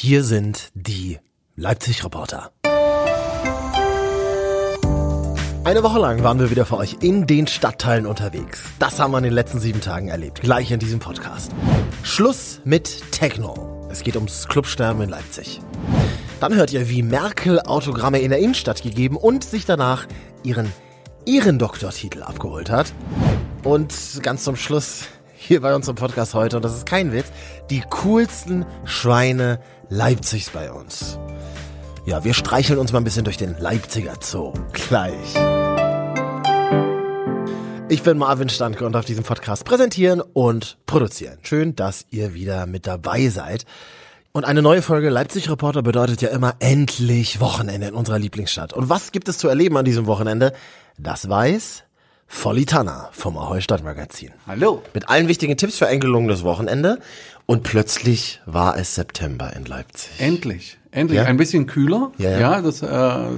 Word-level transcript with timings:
Hier 0.00 0.22
sind 0.22 0.70
die 0.74 1.18
Leipzig-Reporter. 1.56 2.52
Eine 5.64 5.82
Woche 5.82 5.98
lang 5.98 6.22
waren 6.22 6.38
wir 6.38 6.50
wieder 6.50 6.66
für 6.66 6.76
euch 6.76 6.98
in 7.00 7.26
den 7.26 7.48
Stadtteilen 7.48 8.06
unterwegs. 8.06 8.62
Das 8.78 9.00
haben 9.00 9.10
wir 9.10 9.18
in 9.18 9.24
den 9.24 9.32
letzten 9.32 9.58
sieben 9.58 9.80
Tagen 9.80 10.06
erlebt. 10.06 10.40
Gleich 10.40 10.70
in 10.70 10.78
diesem 10.78 11.00
Podcast. 11.00 11.50
Schluss 12.04 12.60
mit 12.64 13.10
Techno. 13.10 13.88
Es 13.90 14.04
geht 14.04 14.14
ums 14.14 14.46
Clubsterben 14.46 15.02
in 15.02 15.08
Leipzig. 15.08 15.60
Dann 16.38 16.54
hört 16.54 16.72
ihr, 16.72 16.88
wie 16.88 17.02
Merkel 17.02 17.58
Autogramme 17.58 18.20
in 18.20 18.30
der 18.30 18.38
Innenstadt 18.38 18.84
gegeben 18.84 19.16
und 19.16 19.42
sich 19.42 19.64
danach 19.64 20.06
ihren 20.44 20.72
Ehrendoktortitel 21.26 22.22
abgeholt 22.22 22.70
hat. 22.70 22.92
Und 23.64 23.92
ganz 24.22 24.44
zum 24.44 24.54
Schluss 24.54 25.08
hier 25.40 25.60
bei 25.60 25.74
uns 25.74 25.88
im 25.88 25.94
Podcast 25.94 26.34
heute, 26.34 26.56
und 26.56 26.64
das 26.64 26.76
ist 26.76 26.84
kein 26.84 27.12
Witz, 27.12 27.26
die 27.70 27.82
coolsten 27.88 28.66
Schweine 28.84 29.60
Leipzigs 29.90 30.50
bei 30.50 30.70
uns. 30.70 31.18
Ja, 32.04 32.22
wir 32.22 32.34
streicheln 32.34 32.78
uns 32.78 32.92
mal 32.92 33.00
ein 33.00 33.04
bisschen 33.04 33.24
durch 33.24 33.38
den 33.38 33.56
Leipziger 33.58 34.16
Zoo. 34.20 34.52
Gleich. 34.74 35.34
Ich 37.88 38.02
bin 38.02 38.18
Marvin 38.18 38.50
Standke 38.50 38.84
und 38.84 38.94
auf 38.96 39.06
diesem 39.06 39.24
Podcast 39.24 39.64
präsentieren 39.64 40.20
und 40.20 40.76
produzieren. 40.84 41.38
Schön, 41.40 41.74
dass 41.74 42.04
ihr 42.10 42.34
wieder 42.34 42.66
mit 42.66 42.86
dabei 42.86 43.28
seid. 43.28 43.64
Und 44.32 44.44
eine 44.44 44.60
neue 44.60 44.82
Folge 44.82 45.08
Leipzig 45.08 45.48
Reporter 45.48 45.82
bedeutet 45.82 46.20
ja 46.20 46.28
immer 46.28 46.56
endlich 46.58 47.40
Wochenende 47.40 47.88
in 47.88 47.94
unserer 47.94 48.18
Lieblingsstadt. 48.18 48.74
Und 48.74 48.90
was 48.90 49.10
gibt 49.10 49.26
es 49.28 49.38
zu 49.38 49.48
erleben 49.48 49.78
an 49.78 49.86
diesem 49.86 50.06
Wochenende? 50.06 50.52
Das 50.98 51.30
weiß 51.30 51.84
Volitana 52.28 53.08
vom 53.12 53.38
Ahoi 53.38 53.62
Stadtmagazin. 53.62 54.32
Hallo. 54.46 54.82
Mit 54.92 55.08
allen 55.08 55.28
wichtigen 55.28 55.56
Tipps 55.56 55.78
für 55.78 55.86
ein 55.86 55.98
gelungenes 55.98 56.44
Wochenende. 56.44 56.98
Und 57.50 57.62
plötzlich 57.62 58.42
war 58.44 58.76
es 58.76 58.94
September 58.94 59.56
in 59.56 59.64
Leipzig. 59.64 60.10
Endlich. 60.18 60.77
Endlich 60.90 61.18
Ja? 61.18 61.24
ein 61.26 61.36
bisschen 61.36 61.66
kühler. 61.66 62.12
Ja, 62.18 62.30
Ja, 62.30 62.38
ja. 62.40 62.60
das, 62.62 62.82
äh, 62.82 62.88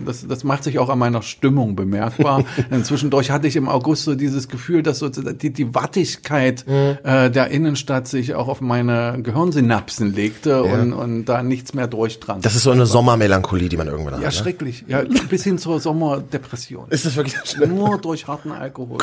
das, 0.07 0.27
das 0.27 0.45
macht 0.45 0.63
sich 0.65 0.79
auch 0.79 0.89
an 0.89 0.99
meiner 0.99 1.23
Stimmung 1.23 1.75
bemerkbar. 1.77 2.45
Zwischendurch 2.85 3.31
hatte 3.31 3.49
ich 3.49 3.57
im 3.57 3.69
August 3.69 4.05
so 4.05 4.15
dieses 4.15 4.49
Gefühl, 4.49 4.83
dass 4.83 5.01
so 5.01 5.09
die, 5.09 5.53
die 5.53 5.75
Wattigkeit 5.75 6.65
Mhm. 6.67 6.99
äh, 7.05 7.31
der 7.31 7.49
Innenstadt 7.49 8.07
sich 8.09 8.35
auch 8.35 8.49
auf 8.49 8.61
meine 8.61 9.19
Gehirnsynapsen 9.23 10.15
legte 10.15 10.63
und, 10.63 10.93
und 10.93 11.25
da 11.25 11.43
nichts 11.43 11.75
mehr 11.75 11.87
durchdrang. 11.89 12.41
Das 12.41 12.55
ist 12.55 12.63
so 12.63 12.71
eine 12.71 12.87
Sommermelancholie, 12.87 13.69
die 13.69 13.77
man 13.77 13.89
irgendwann 13.89 14.15
hat. 14.15 14.21
ja, 14.21 14.29
ne? 14.29 14.33
schrecklich. 14.33 14.85
Ja, 14.87 15.03
bis 15.29 15.43
hin 15.45 15.59
zur 15.59 15.81
Sommerdepression. 15.81 16.87
Ist 16.91 17.07
das 17.07 17.17
wirklich 17.17 17.37
schlimm? 17.45 17.75
Nur 17.75 17.99
durch 17.99 18.27
harten 18.29 18.53
Alkohol. 18.53 18.99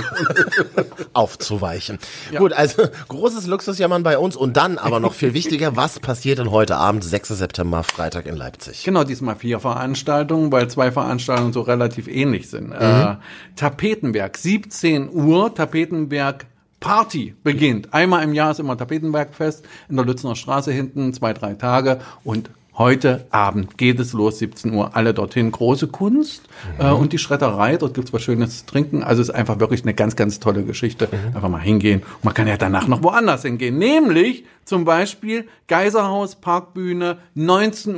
aufzuweichen. 1.14 2.00
Gut, 2.38 2.54
also 2.54 2.84
großes 3.08 3.48
Luxusjammern 3.48 4.04
bei 4.04 4.18
uns 4.18 4.36
und 4.36 4.58
dann 4.58 4.78
aber 4.78 5.00
noch 5.00 5.14
viel 5.14 5.34
wichtiger, 5.34 5.76
was 5.76 6.00
passiert 6.00 6.40
denn 6.40 6.52
heute 6.52 6.78
Abend, 6.78 7.04
6. 7.04 7.30
September, 7.30 7.84
Freitag 7.84 8.26
in 8.26 8.37
Leipzig? 8.38 8.84
Genau, 8.84 9.04
diesmal 9.04 9.36
vier 9.36 9.60
Veranstaltungen, 9.60 10.52
weil 10.52 10.70
zwei 10.70 10.92
Veranstaltungen 10.92 11.54
so 11.54 11.62
relativ 11.62 12.08
ähnlich 12.08 12.50
sind. 12.50 12.72
Äh, 12.72 13.16
Tapetenwerk, 13.56 14.38
17 14.38 15.10
Uhr, 15.12 15.54
Tapetenwerk 15.54 16.46
Party 16.80 17.36
beginnt. 17.44 17.94
Einmal 17.94 18.24
im 18.24 18.34
Jahr 18.34 18.52
ist 18.52 18.60
immer 18.60 18.78
Tapetenwerkfest 18.78 19.66
in 19.90 19.96
der 19.96 20.06
Lützner 20.06 20.36
Straße 20.36 20.72
hinten, 20.72 21.14
zwei, 21.14 21.34
drei 21.34 21.56
Tage 21.56 22.00
und 22.24 22.50
Heute 22.78 23.26
Abend 23.32 23.80
geht 23.80 24.00
es 24.00 24.14
los, 24.14 24.38
17 24.38 24.72
Uhr, 24.72 24.96
alle 24.96 25.16
dorthin. 25.16 25.52
Große 25.52 25.88
Kunst 25.88 26.44
äh, 26.78 26.92
und 26.92 27.12
die 27.12 27.18
Schredderei, 27.18 27.76
dort 27.78 27.96
gibt's 27.96 28.14
was 28.14 28.22
Schönes 28.22 28.60
zu 28.60 28.66
trinken. 28.68 29.02
Also 29.02 29.24
es 29.24 29.30
ist 29.30 29.36
einfach 29.36 29.60
wirklich 29.60 29.82
eine 29.82 29.96
ganz, 29.96 30.16
ganz 30.16 30.40
tolle 30.40 30.64
Geschichte. 30.64 31.10
Einfach 31.34 31.50
mal 31.50 31.60
hingehen. 31.60 32.02
Und 32.02 32.26
man 32.26 32.36
kann 32.36 32.48
ja 32.48 32.56
danach 32.56 32.88
noch 32.88 33.02
woanders 33.02 33.42
hingehen. 33.42 33.80
Nämlich 33.80 34.46
zum 34.64 34.86
Beispiel 34.86 35.48
Geiserhaus, 35.68 36.36
Parkbühne, 36.36 37.18
19.30 37.36 37.98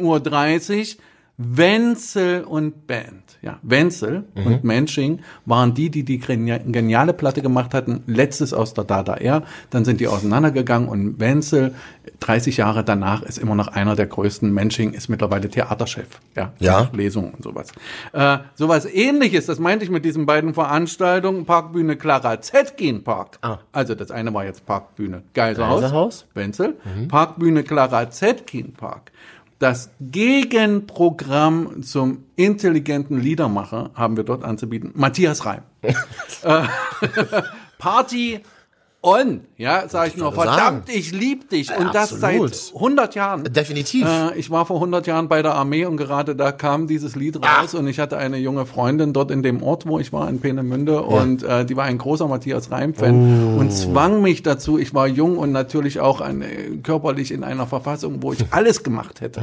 Uhr, 0.95 1.03
Wenzel 1.37 2.43
und 2.45 2.87
Band. 2.87 3.28
Ja, 3.41 3.57
Wenzel 3.61 4.25
und 4.35 4.65
Mensching 4.65 5.19
waren 5.45 5.73
die, 5.73 5.89
die 5.89 6.03
die 6.03 6.19
genia- 6.21 6.59
geniale 6.59 7.13
Platte 7.13 7.41
gemacht 7.41 7.73
hatten, 7.73 8.03
letztes 8.05 8.53
aus 8.53 8.73
der 8.73 8.83
Dada 8.83 9.15
Air. 9.15 9.43
Dann 9.69 9.85
sind 9.85 10.01
die 10.01 10.07
auseinandergegangen 10.07 10.89
und 10.89 11.19
Wenzel, 11.21 11.73
30 12.19 12.57
Jahre 12.57 12.83
danach, 12.83 13.21
ist 13.21 13.37
immer 13.37 13.55
noch 13.55 13.69
einer 13.69 13.95
der 13.95 14.07
größten. 14.07 14.53
Mensching 14.53 14.91
ist 14.91 15.07
mittlerweile 15.07 15.49
Theaterchef. 15.49 16.07
Ja, 16.35 16.51
Ja. 16.59 16.89
Lesungen 16.91 17.31
und 17.31 17.43
sowas. 17.43 17.67
Äh, 18.11 18.39
sowas 18.55 18.85
ähnliches, 18.85 19.45
das 19.45 19.57
meinte 19.57 19.85
ich 19.85 19.91
mit 19.91 20.03
diesen 20.03 20.25
beiden 20.25 20.53
Veranstaltungen. 20.53 21.45
Parkbühne 21.45 21.95
Clara 21.95 22.41
Zetkin 22.41 23.03
Park. 23.05 23.37
Ah. 23.41 23.59
Also 23.71 23.95
das 23.95 24.11
eine 24.11 24.33
war 24.33 24.43
jetzt 24.43 24.65
Parkbühne 24.65 25.23
Geiserhaus. 25.33 25.81
Geiserhaus. 25.81 26.25
Wenzel. 26.33 26.75
Parkbühne 27.07 27.63
Clara 27.63 28.09
Zetkin 28.09 28.73
Park. 28.73 29.11
Das 29.59 29.91
Gegenprogramm 29.99 31.83
zum 31.83 32.23
intelligenten 32.37 33.19
Liedermacher 33.19 33.91
haben 33.93 34.15
wir 34.15 34.23
dort 34.23 34.45
anzubieten. 34.45 34.91
Matthias 34.95 35.45
Reim. 35.45 35.63
äh, 35.81 35.93
Party 37.77 38.39
on, 39.01 39.41
ja, 39.55 39.87
sage 39.87 40.09
ich 40.09 40.17
nur. 40.17 40.33
Verdammt, 40.33 40.57
sagen. 40.57 40.83
ich 40.87 41.11
lieb 41.13 41.49
dich. 41.49 41.69
Und 41.75 41.85
Ja, 41.87 41.91
das 41.93 42.09
seit 42.09 42.41
100 42.75 43.15
Jahren. 43.15 43.43
Definitiv. 43.45 44.05
Äh, 44.05 44.37
ich 44.37 44.51
war 44.51 44.65
vor 44.65 44.75
100 44.77 45.07
Jahren 45.07 45.29
bei 45.29 45.41
der 45.41 45.55
Armee 45.55 45.85
und 45.85 45.95
gerade 45.95 46.35
da 46.35 46.51
kam 46.51 46.85
dieses 46.87 47.15
Lied 47.15 47.37
raus 47.41 47.73
und 47.75 47.87
ich 47.87 47.99
hatte 47.99 48.17
eine 48.17 48.37
junge 48.37 48.65
Freundin 48.65 49.13
dort 49.13 49.31
in 49.31 49.41
dem 49.41 49.63
Ort, 49.63 49.87
wo 49.87 49.99
ich 49.99 50.11
war, 50.11 50.27
in 50.29 50.41
Peenemünde 50.41 51.01
und 51.01 51.43
äh, 51.43 51.65
die 51.65 51.77
war 51.77 51.85
ein 51.85 51.97
großer 51.97 52.27
Matthias 52.27 52.71
Reim-Fan 52.71 53.55
Oh. 53.55 53.59
und 53.59 53.71
zwang 53.71 54.21
mich 54.21 54.43
dazu. 54.43 54.77
Ich 54.77 54.93
war 54.93 55.07
jung 55.07 55.37
und 55.37 55.51
natürlich 55.53 55.99
auch 56.01 56.19
ein, 56.19 56.41
äh, 56.41 56.47
körperlich 56.83 57.31
in 57.31 57.43
einer 57.45 57.67
Verfassung, 57.67 58.21
wo 58.21 58.33
ich 58.33 58.45
alles 58.51 58.83
gemacht 58.83 59.21
hätte, 59.21 59.41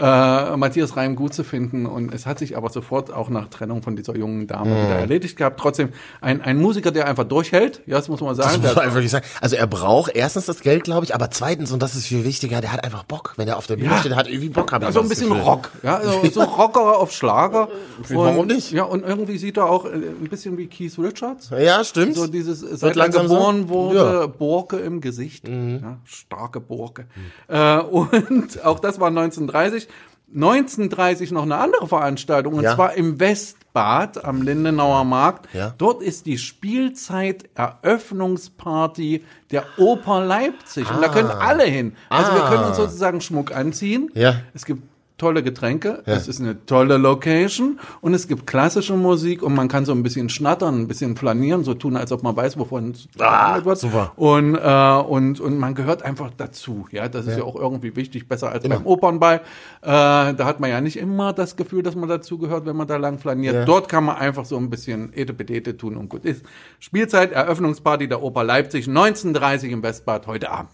äh, 0.00 0.56
Matthias 0.56 0.96
Reim 0.96 1.16
gut 1.16 1.34
zu 1.34 1.42
finden 1.44 1.86
und 1.86 2.14
es 2.14 2.26
hat 2.26 2.38
sich 2.38 2.56
aber 2.56 2.70
sofort 2.70 3.12
auch 3.12 3.30
nach 3.30 3.48
Trennung 3.48 3.82
von 3.82 3.96
dieser 3.96 4.16
jungen 4.16 4.46
Dame 4.46 4.70
wieder 4.70 4.94
erledigt 4.96 5.36
gehabt. 5.36 5.58
Trotzdem 5.58 5.88
ein, 6.20 6.40
ein 6.40 6.60
Musiker, 6.60 6.90
der 6.92 7.08
einfach 7.08 7.24
durchhält, 7.24 7.82
ja, 7.86 7.96
das 7.96 8.08
muss 8.08 8.20
man 8.20 8.34
sagen. 8.34 8.62
Der- 8.62 8.91
einfach 8.92 8.96
wirklich 8.96 9.10
sagen. 9.10 9.26
Also 9.40 9.56
er 9.56 9.66
braucht 9.66 10.14
erstens 10.14 10.46
das 10.46 10.60
Geld, 10.60 10.84
glaube 10.84 11.04
ich, 11.04 11.14
aber 11.14 11.30
zweitens, 11.30 11.72
und 11.72 11.82
das 11.82 11.94
ist 11.94 12.06
viel 12.06 12.24
wichtiger, 12.24 12.60
der 12.60 12.72
hat 12.72 12.84
einfach 12.84 13.04
Bock. 13.04 13.34
Wenn 13.36 13.48
er 13.48 13.56
auf 13.56 13.66
der 13.66 13.76
Bühne 13.76 13.90
Ja. 13.90 13.98
steht, 13.98 14.12
der 14.12 14.18
hat 14.18 14.28
irgendwie 14.28 14.48
Bock. 14.50 14.72
Hab 14.72 14.82
ich 14.82 14.86
Also 14.86 15.00
immer 15.00 15.06
ein 15.06 15.08
bisschen 15.10 15.28
Gefühl. 15.28 15.42
Rock, 15.42 15.70
ja, 15.82 16.00
so, 16.02 16.24
so 16.32 16.42
Rocker 16.42 16.98
auf 16.98 17.12
Schlager. 17.12 17.68
Warum 18.08 18.38
Und- 18.38 18.46
nicht? 18.48 18.70
Ja, 18.72 18.84
und 18.84 19.04
irgendwie 19.04 19.38
sieht 19.38 19.56
er 19.56 19.66
auch 19.68 19.84
äh, 19.86 19.88
ein 19.90 20.28
bisschen 20.30 20.56
wie 20.58 20.66
Keith 20.66 20.98
Richards. 20.98 21.50
Ja, 21.50 21.82
stimmt. 21.84 22.14
So 22.16 22.26
dieses, 22.26 22.60
seit 22.60 22.90
er 22.92 22.96
langsam 22.96 23.28
so? 23.28 23.34
geboren 23.34 23.68
wurde, 23.68 23.98
Ja. 24.20 24.26
Borke 24.26 24.76
im 24.78 25.00
Gesicht. 25.00 25.48
Ja, 25.48 25.98
starke 26.04 26.60
Borke. 26.60 27.06
Äh, 27.48 27.78
und 27.80 28.64
auch 28.64 28.78
das 28.80 29.00
war 29.00 29.08
1930. 29.08 29.88
1930 30.34 31.30
noch 31.32 31.42
eine 31.42 31.56
andere 31.58 31.86
Veranstaltung, 31.88 32.54
und 32.54 32.62
Ja. 32.64 32.74
zwar 32.74 32.94
im 32.94 33.20
Westbad 33.20 34.24
am 34.24 34.40
Lindenauer 34.42 35.04
Markt. 35.04 35.52
Ja. 35.54 35.74
Dort 35.78 36.02
ist 36.02 36.26
die 36.26 36.38
Spielzeit-Eröffnungsparty 36.38 39.24
der 39.50 39.64
Oper 39.78 40.24
Leipzig. 40.24 40.88
Und 40.90 41.02
da 41.02 41.08
können 41.08 41.30
alle 41.30 41.64
hin. 41.64 41.94
Also 42.08 42.32
wir 42.32 42.42
können 42.42 42.64
uns 42.64 42.78
Ah. 42.78 42.82
sozusagen 42.82 43.20
Schmuck 43.20 43.54
anziehen. 43.54 44.10
Ja. 44.14 44.36
Es 44.54 44.64
gibt 44.64 44.82
tolle 45.22 45.44
Getränke, 45.44 46.02
es 46.04 46.26
ist 46.26 46.40
eine 46.40 46.66
tolle 46.66 46.96
Location 46.96 47.78
und 48.00 48.12
es 48.12 48.26
gibt 48.26 48.44
klassische 48.44 48.96
Musik 48.96 49.44
und 49.44 49.54
man 49.54 49.68
kann 49.68 49.84
so 49.84 49.92
ein 49.92 50.02
bisschen 50.02 50.28
schnattern, 50.28 50.80
ein 50.80 50.88
bisschen 50.88 51.16
flanieren, 51.16 51.62
so 51.62 51.74
tun, 51.74 51.96
als 51.96 52.10
ob 52.10 52.24
man 52.24 52.34
weiß, 52.34 52.58
wovon 52.58 52.90
es 52.90 53.06
gehandelt 53.16 53.64
wird. 53.64 53.76
Ah, 53.76 53.80
super. 53.80 54.12
Und, 54.16 54.56
äh, 54.56 55.08
und, 55.08 55.38
und 55.38 55.58
man 55.58 55.76
gehört 55.76 56.02
einfach 56.02 56.32
dazu. 56.36 56.88
Ja, 56.90 57.08
das 57.08 57.28
ist 57.28 57.38
ja, 57.38 57.44
auch 57.44 57.54
irgendwie 57.54 57.94
wichtig, 57.94 58.26
besser 58.28 58.50
als 58.50 58.66
beim 58.66 58.84
Opernball. 58.84 59.36
Äh, 59.36 59.44
da 59.82 60.44
hat 60.44 60.58
man 60.58 60.70
ja 60.70 60.80
nicht 60.80 60.96
immer 60.96 61.32
das 61.32 61.54
Gefühl, 61.54 61.84
dass 61.84 61.94
man 61.94 62.08
dazu 62.08 62.36
gehört, 62.36 62.66
wenn 62.66 62.74
man 62.74 62.88
da 62.88 62.96
lang 62.96 63.20
flaniert. 63.20 63.54
Ja. 63.54 63.64
Dort 63.64 63.88
kann 63.88 64.02
man 64.02 64.16
einfach 64.16 64.44
so 64.44 64.56
ein 64.56 64.70
bisschen 64.70 65.12
Etepetete 65.12 65.76
tun 65.76 65.96
und 65.96 66.08
gut 66.08 66.24
ist. 66.24 66.44
Spielzeit, 66.80 67.30
Eröffnungsparty 67.30 68.08
der 68.08 68.24
Oper 68.24 68.42
Leipzig, 68.42 68.88
1930 68.88 69.70
im 69.70 69.84
Westbad, 69.84 70.26
heute 70.26 70.50
Abend. 70.50 70.70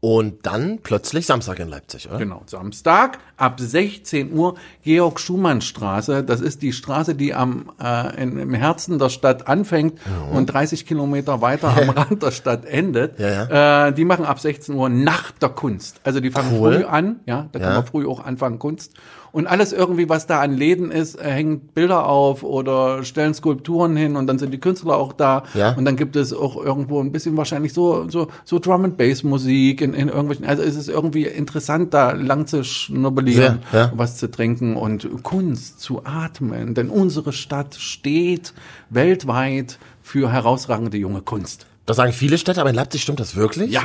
Und 0.00 0.46
dann 0.46 0.78
plötzlich 0.84 1.26
Samstag 1.26 1.58
in 1.58 1.66
Leipzig, 1.68 2.08
oder? 2.08 2.18
Genau, 2.18 2.42
Samstag 2.46 3.18
ab 3.36 3.58
16 3.58 4.32
Uhr 4.32 4.54
Georg-Schumann-Straße. 4.84 6.22
Das 6.22 6.40
ist 6.40 6.62
die 6.62 6.72
Straße, 6.72 7.14
die 7.14 7.34
am 7.34 7.72
äh, 7.82 8.22
in, 8.22 8.38
im 8.38 8.54
Herzen 8.54 8.98
der 8.98 9.08
Stadt 9.08 9.48
anfängt 9.48 9.98
und 10.32 10.46
30 10.46 10.86
Kilometer 10.86 11.40
weiter 11.40 11.76
am 11.76 11.90
Rand 11.96 12.22
der 12.22 12.30
Stadt 12.30 12.64
endet. 12.64 13.18
Ja, 13.18 13.88
Äh, 13.88 13.92
die 13.92 14.04
machen 14.04 14.24
ab 14.24 14.38
16 14.40 14.74
Uhr 14.74 14.88
Nacht 14.88 15.42
der 15.42 15.48
Kunst. 15.50 16.00
Also 16.04 16.20
die 16.20 16.30
fangen 16.30 16.56
Cool. 16.58 16.74
früh 16.78 16.84
an, 16.84 17.20
ja, 17.26 17.48
da 17.52 17.58
kann 17.58 17.68
Ja. 17.70 17.74
man 17.78 17.86
früh 17.86 18.06
auch 18.06 18.20
anfangen 18.24 18.58
Kunst. 18.58 18.92
Und 19.32 19.46
alles 19.46 19.72
irgendwie, 19.72 20.08
was 20.08 20.26
da 20.26 20.40
an 20.40 20.52
Läden 20.52 20.90
ist, 20.90 21.16
äh, 21.16 21.30
hängen 21.30 21.60
Bilder 21.60 22.06
auf 22.06 22.42
oder 22.42 23.04
stellen 23.04 23.34
Skulpturen 23.34 23.96
hin 23.96 24.16
und 24.16 24.26
dann 24.26 24.38
sind 24.38 24.52
die 24.52 24.58
Künstler 24.58 24.96
auch 24.96 25.12
da. 25.12 25.44
Ja. 25.54 25.72
Und 25.72 25.84
dann 25.84 25.96
gibt 25.96 26.16
es 26.16 26.32
auch 26.32 26.56
irgendwo 26.56 27.00
ein 27.00 27.12
bisschen 27.12 27.36
wahrscheinlich 27.36 27.72
so, 27.72 28.08
so, 28.08 28.28
so 28.44 28.58
Drum 28.58 28.84
and 28.84 28.96
Bass 28.96 29.22
Musik 29.22 29.80
in, 29.80 29.94
in 29.94 30.08
irgendwelchen, 30.08 30.46
also 30.46 30.62
es 30.62 30.76
ist 30.76 30.88
irgendwie 30.88 31.24
interessant, 31.24 31.94
da 31.94 32.12
lang 32.12 32.46
zu 32.46 32.64
schnubbelieren, 32.64 33.60
Sehr, 33.70 33.80
ja. 33.80 33.92
was 33.94 34.16
zu 34.16 34.30
trinken 34.30 34.76
und 34.76 35.22
Kunst 35.22 35.80
zu 35.80 36.02
atmen. 36.04 36.74
Denn 36.74 36.88
unsere 36.88 37.32
Stadt 37.32 37.74
steht 37.74 38.54
weltweit 38.90 39.78
für 40.02 40.32
herausragende 40.32 40.96
junge 40.96 41.20
Kunst. 41.20 41.66
Das 41.88 41.96
sagen 41.96 42.12
viele 42.12 42.36
Städte, 42.38 42.60
aber 42.60 42.70
in 42.70 42.76
Leipzig 42.76 43.02
stimmt 43.02 43.18
das 43.18 43.34
wirklich. 43.34 43.70
Ja. 43.72 43.82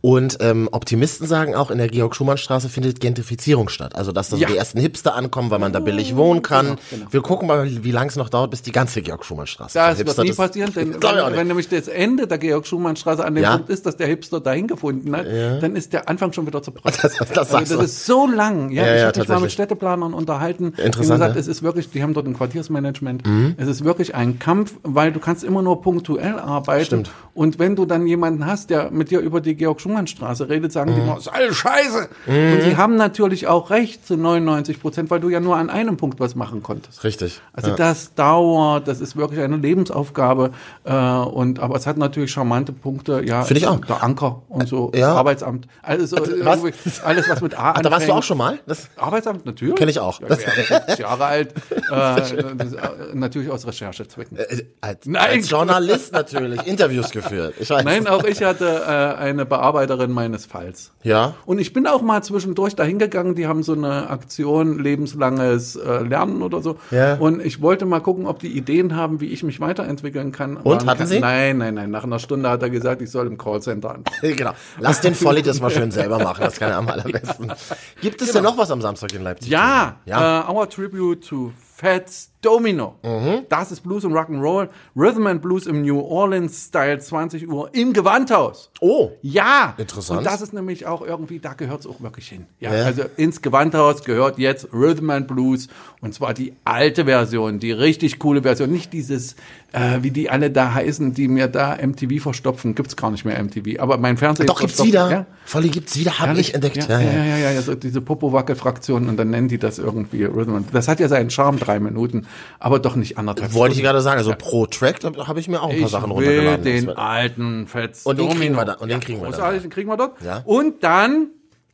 Und 0.00 0.38
ähm, 0.40 0.68
Optimisten 0.72 1.26
sagen 1.26 1.54
auch, 1.54 1.70
in 1.70 1.78
der 1.78 1.88
Georg-Schumann-Straße 1.88 2.68
findet 2.68 2.98
Gentrifizierung 3.00 3.68
statt. 3.68 3.94
Also, 3.94 4.10
dass 4.10 4.30
da 4.30 4.36
so 4.36 4.42
Ja. 4.42 4.48
die 4.48 4.56
ersten 4.56 4.80
Hipster 4.80 5.14
ankommen, 5.14 5.50
weil 5.50 5.58
man 5.58 5.72
da 5.72 5.78
billig 5.80 6.16
wohnen 6.16 6.42
kann. 6.42 6.66
genau, 6.66 6.78
genau. 6.90 7.06
Wir 7.10 7.20
gucken 7.20 7.46
mal, 7.48 7.68
wie 7.84 7.90
lange 7.90 8.08
es 8.08 8.16
noch 8.16 8.30
dauert, 8.30 8.50
bis 8.50 8.62
die 8.62 8.72
ganze 8.72 9.02
Georg-Schumann-Straße 9.02 9.78
Das 9.78 9.98
wird 9.98 10.18
nie 10.18 10.32
passieren, 10.32 10.72
denn 10.74 10.94
wenn, 11.02 11.36
wenn 11.36 11.46
nämlich 11.46 11.68
das 11.68 11.88
Ende 11.88 12.26
der 12.26 12.38
Georg-Schumann-Straße 12.38 13.24
an 13.24 13.34
dem 13.34 13.44
Ja. 13.44 13.56
Punkt 13.56 13.68
ist, 13.70 13.84
dass 13.86 13.96
der 13.96 14.06
Hipster 14.06 14.40
dahin 14.40 14.66
gefunden 14.66 15.14
hat, 15.14 15.26
dann 15.26 15.76
ist 15.76 15.92
der 15.92 16.08
Anfang 16.08 16.32
schon 16.32 16.46
wieder 16.46 16.62
zerbrochen. 16.62 16.92
Das- 17.02 17.16
das 17.18 17.50
sagst 17.50 17.54
also 17.72 17.76
das 17.82 17.90
ist 17.92 18.06
so 18.06 18.26
lang. 18.26 18.70
Ja, 18.70 18.86
Ja, 18.86 18.94
ich 18.94 19.00
ja, 19.00 19.06
habe 19.08 19.18
mich 19.20 19.28
mal 19.28 19.40
mit. 19.40 19.52
Städteplanern 19.52 20.14
unterhalten. 20.14 20.72
Die 20.76 20.82
Interessant, 20.82 21.20
gesagt, 21.20 21.34
ja. 21.34 21.40
es 21.40 21.48
ist 21.48 21.62
wirklich, 21.62 21.90
die 21.90 22.02
haben 22.02 22.14
dort 22.14 22.26
ein 22.26 22.34
Quartiersmanagement. 22.36 23.26
Mhm. 23.26 23.54
Es 23.58 23.68
ist 23.68 23.84
wirklich 23.84 24.14
ein 24.14 24.38
Kampf, 24.38 24.74
weil 24.82 25.12
du 25.12 25.20
kannst 25.20 25.44
immer 25.44 25.60
nur 25.62 25.82
punktuell 25.82 26.38
arbeiten. 26.38 26.84
Stimmt. 26.86 27.10
Und 27.42 27.58
wenn 27.58 27.74
du 27.74 27.86
dann 27.86 28.06
jemanden 28.06 28.46
hast, 28.46 28.70
der 28.70 28.92
mit 28.92 29.10
dir 29.10 29.18
über 29.18 29.40
die 29.40 29.56
Georg-Schumann-Straße 29.56 30.48
redet, 30.48 30.70
sagen 30.70 30.94
die 30.94 31.00
Mhm. 31.00 31.06
immer, 31.06 31.14
das 31.16 31.26
ist 31.26 31.32
alles 31.32 31.56
scheiße. 31.56 32.08
Und 32.28 32.60
die 32.64 32.76
haben 32.76 32.94
natürlich 32.94 33.48
auch 33.48 33.70
recht 33.70 34.06
zu 34.06 34.16
99 34.16 34.80
Prozent, 34.80 35.10
weil 35.10 35.18
du 35.18 35.28
ja 35.28 35.40
nur 35.40 35.56
an 35.56 35.68
einem 35.68 35.96
Punkt 35.96 36.20
was 36.20 36.36
machen 36.36 36.62
konntest. 36.62 37.02
Richtig. 37.02 37.40
Also 37.52 37.70
ja. 37.70 37.76
das 37.76 38.14
dauert, 38.14 38.86
das 38.86 39.00
ist 39.00 39.16
wirklich 39.16 39.40
eine 39.40 39.56
Lebensaufgabe. 39.56 40.52
Äh, 40.84 40.92
und 40.94 41.58
aber 41.58 41.74
es 41.74 41.88
hat 41.88 41.96
natürlich 41.96 42.30
charmante 42.30 42.72
Punkte, 42.72 43.22
ja. 43.24 43.42
Finde 43.42 43.58
ich 43.58 43.66
auch. 43.66 43.80
Der 43.86 44.04
Anker 44.04 44.42
und 44.48 44.68
so, 44.68 44.92
Ja. 44.94 45.08
das 45.08 45.16
Arbeitsamt. 45.16 45.66
Also 45.82 46.16
was? 46.18 46.58
irgendwie 46.62 46.74
alles, 47.04 47.28
was 47.28 47.40
mit 47.40 47.58
A 47.58 47.72
Ach, 47.76 47.80
da 47.82 47.90
warst 47.90 48.06
du 48.06 48.12
anfängt. 48.12 48.18
auch 48.18 48.22
schon 48.22 48.38
mal? 48.38 48.60
Das, 48.68 48.88
Arbeitsamt, 48.96 49.46
natürlich. 49.46 49.74
Kenn 49.74 49.88
ich 49.88 49.98
auch. 49.98 50.20
Ja, 50.20 50.28
ich 50.30 50.44
bin 50.44 50.64
50 50.64 50.98
Jahre 51.00 51.24
alt. 51.24 51.54
Äh, 51.92 52.54
das 52.56 52.72
äh, 52.72 52.78
natürlich 53.12 53.50
aus 53.50 53.66
Recherchezwecken. 53.66 54.38
äh, 54.38 54.64
als, 54.80 55.04
Nein. 55.04 55.22
als 55.38 55.50
Journalist 55.50 56.12
natürlich, 56.12 56.66
Interviews 56.66 57.10
geführt. 57.10 57.31
Ich 57.58 57.70
weiß. 57.70 57.84
Nein, 57.84 58.06
auch 58.06 58.24
ich 58.24 58.42
hatte 58.42 58.66
äh, 58.86 59.20
eine 59.20 59.44
Bearbeiterin 59.46 60.10
meines 60.12 60.46
Falls. 60.46 60.92
Ja. 61.02 61.34
Und 61.46 61.58
ich 61.58 61.72
bin 61.72 61.86
auch 61.86 62.02
mal 62.02 62.22
zwischendurch 62.22 62.74
dahin 62.76 62.98
gegangen, 62.98 63.34
die 63.34 63.46
haben 63.46 63.62
so 63.62 63.72
eine 63.72 64.10
Aktion 64.10 64.78
lebenslanges 64.78 65.76
äh, 65.76 66.02
Lernen 66.02 66.42
oder 66.42 66.60
so. 66.62 66.76
Ja. 66.90 67.14
Und 67.14 67.44
ich 67.44 67.60
wollte 67.62 67.84
mal 67.86 68.00
gucken, 68.00 68.26
ob 68.26 68.38
die 68.40 68.56
Ideen 68.56 68.96
haben, 68.96 69.20
wie 69.20 69.26
ich 69.26 69.42
mich 69.42 69.60
weiterentwickeln 69.60 70.32
kann. 70.32 70.56
Und, 70.56 70.86
hatten 70.86 70.98
kein- 70.98 71.06
sie? 71.06 71.20
Nein, 71.20 71.58
nein, 71.58 71.74
nein. 71.74 71.90
Nach 71.90 72.04
einer 72.04 72.18
Stunde 72.18 72.48
hat 72.50 72.62
er 72.62 72.70
gesagt, 72.70 73.02
ich 73.02 73.10
soll 73.10 73.26
im 73.26 73.38
Callcenter 73.38 73.90
anfangen. 73.94 74.36
Genau. 74.36 74.52
Lass 74.78 75.00
den 75.00 75.14
Volli 75.14 75.42
das 75.42 75.60
mal 75.60 75.70
schön 75.70 75.90
selber 75.90 76.18
machen. 76.18 76.42
Das 76.42 76.58
kann 76.58 76.70
er 76.70 76.78
am 76.78 76.88
allerbesten. 76.88 77.52
Gibt 78.00 78.22
es 78.22 78.32
denn 78.32 78.42
noch 78.42 78.56
was 78.58 78.70
am 78.70 78.80
Samstag 78.80 79.12
in 79.14 79.22
Leipzig? 79.22 79.50
Ja, 79.50 79.96
Ja. 80.04 80.48
Äh, 80.48 80.52
our 80.52 80.68
tribute 80.68 81.26
to 81.26 81.52
Fats 81.82 82.30
Domino. 82.42 82.94
Mhm. 83.02 83.46
Das 83.48 83.72
ist 83.72 83.80
Blues 83.80 84.04
und 84.04 84.12
Rock'n'Roll. 84.12 84.68
Rhythm 84.96 85.26
and 85.26 85.42
Blues 85.42 85.66
im 85.66 85.82
New 85.82 86.00
Orleans 86.00 86.66
Style, 86.68 86.98
20 86.98 87.48
Uhr 87.48 87.70
im 87.74 87.92
Gewandhaus. 87.92 88.70
Oh. 88.80 89.10
Ja. 89.22 89.74
Interessant. 89.76 90.18
Und 90.18 90.24
das 90.24 90.42
ist 90.42 90.52
nämlich 90.52 90.86
auch 90.86 91.02
irgendwie, 91.02 91.40
da 91.40 91.54
gehört 91.54 91.80
es 91.80 91.86
auch 91.86 92.00
wirklich 92.00 92.28
hin. 92.28 92.46
Ja, 92.60 92.72
Ja. 92.74 92.84
Also 92.84 93.02
ins 93.16 93.42
Gewandhaus 93.42 94.04
gehört 94.04 94.38
jetzt 94.38 94.68
Rhythm 94.72 95.10
and 95.10 95.26
Blues 95.26 95.68
und 96.00 96.14
zwar 96.14 96.34
die 96.34 96.54
alte 96.64 97.04
Version, 97.04 97.58
die 97.58 97.72
richtig 97.72 98.18
coole 98.20 98.42
Version. 98.42 98.70
Nicht 98.70 98.92
dieses, 98.92 99.34
äh, 99.72 99.98
wie 100.02 100.10
die 100.10 100.28
alle 100.30 100.50
da 100.50 100.74
heißen, 100.74 101.14
die 101.14 101.28
mir 101.28 101.48
da 101.48 101.76
MTV 101.80 102.22
verstopfen. 102.22 102.74
Gibt's 102.74 102.94
gar 102.96 103.10
nicht 103.10 103.24
mehr 103.24 103.42
MTV. 103.42 103.80
Aber 103.80 103.96
mein 103.96 104.16
Fernseher 104.16 104.46
Doch, 104.46 104.60
gibt's 104.60 104.82
wieder. 104.84 105.10
Ja? 105.10 105.26
Volli 105.44 105.70
gibt's 105.70 105.98
wieder, 105.98 106.18
habe 106.18 106.38
ich 106.38 106.54
entdeckt. 106.54 106.76
Ja, 106.88 107.00
ja, 107.00 107.10
ja, 107.24 107.36
ja, 107.38 107.50
ja, 107.52 107.62
so 107.62 107.74
diese 107.74 108.00
Popo-Wackel-Fraktion 108.00 109.08
und 109.08 109.16
dann 109.16 109.30
nennen 109.30 109.48
die 109.48 109.58
das 109.58 109.78
irgendwie 109.78 110.24
Rhythm. 110.24 110.56
Das 110.72 110.88
hat 110.88 111.00
ja 111.00 111.08
seinen 111.08 111.30
Charme, 111.30 111.58
drei 111.58 111.80
Minuten, 111.80 112.26
aber 112.58 112.78
doch 112.78 112.96
nicht 112.96 113.18
anderthalb 113.18 113.54
Wollte 113.54 113.74
ich 113.76 113.82
gerade 113.82 114.00
sagen, 114.02 114.18
also 114.18 114.34
pro 114.36 114.66
Track 114.66 115.00
da 115.00 115.10
habe 115.26 115.40
ich 115.40 115.48
mir 115.48 115.62
auch 115.62 115.70
ein 115.70 115.76
paar 115.78 115.86
Ich 115.86 115.90
Sachen 115.92 116.10
runtergeladen. 116.10 116.64
den 116.64 116.90
alten 116.90 117.66
Fetz 117.66 118.04
Und 118.04 118.18
den 118.18 118.28
kriegen 118.30 118.54
wir 118.54 118.64
da- 118.64 118.74
und 118.74 118.90
den 118.90 119.00
kriegen 119.00 119.20
wir 119.22 119.30
den 119.30 119.70
kriegen 119.70 119.88
wir 119.88 119.96
dort. 119.96 120.20
Ja. 120.22 120.42
Und 120.44 120.84
dann 120.84 121.28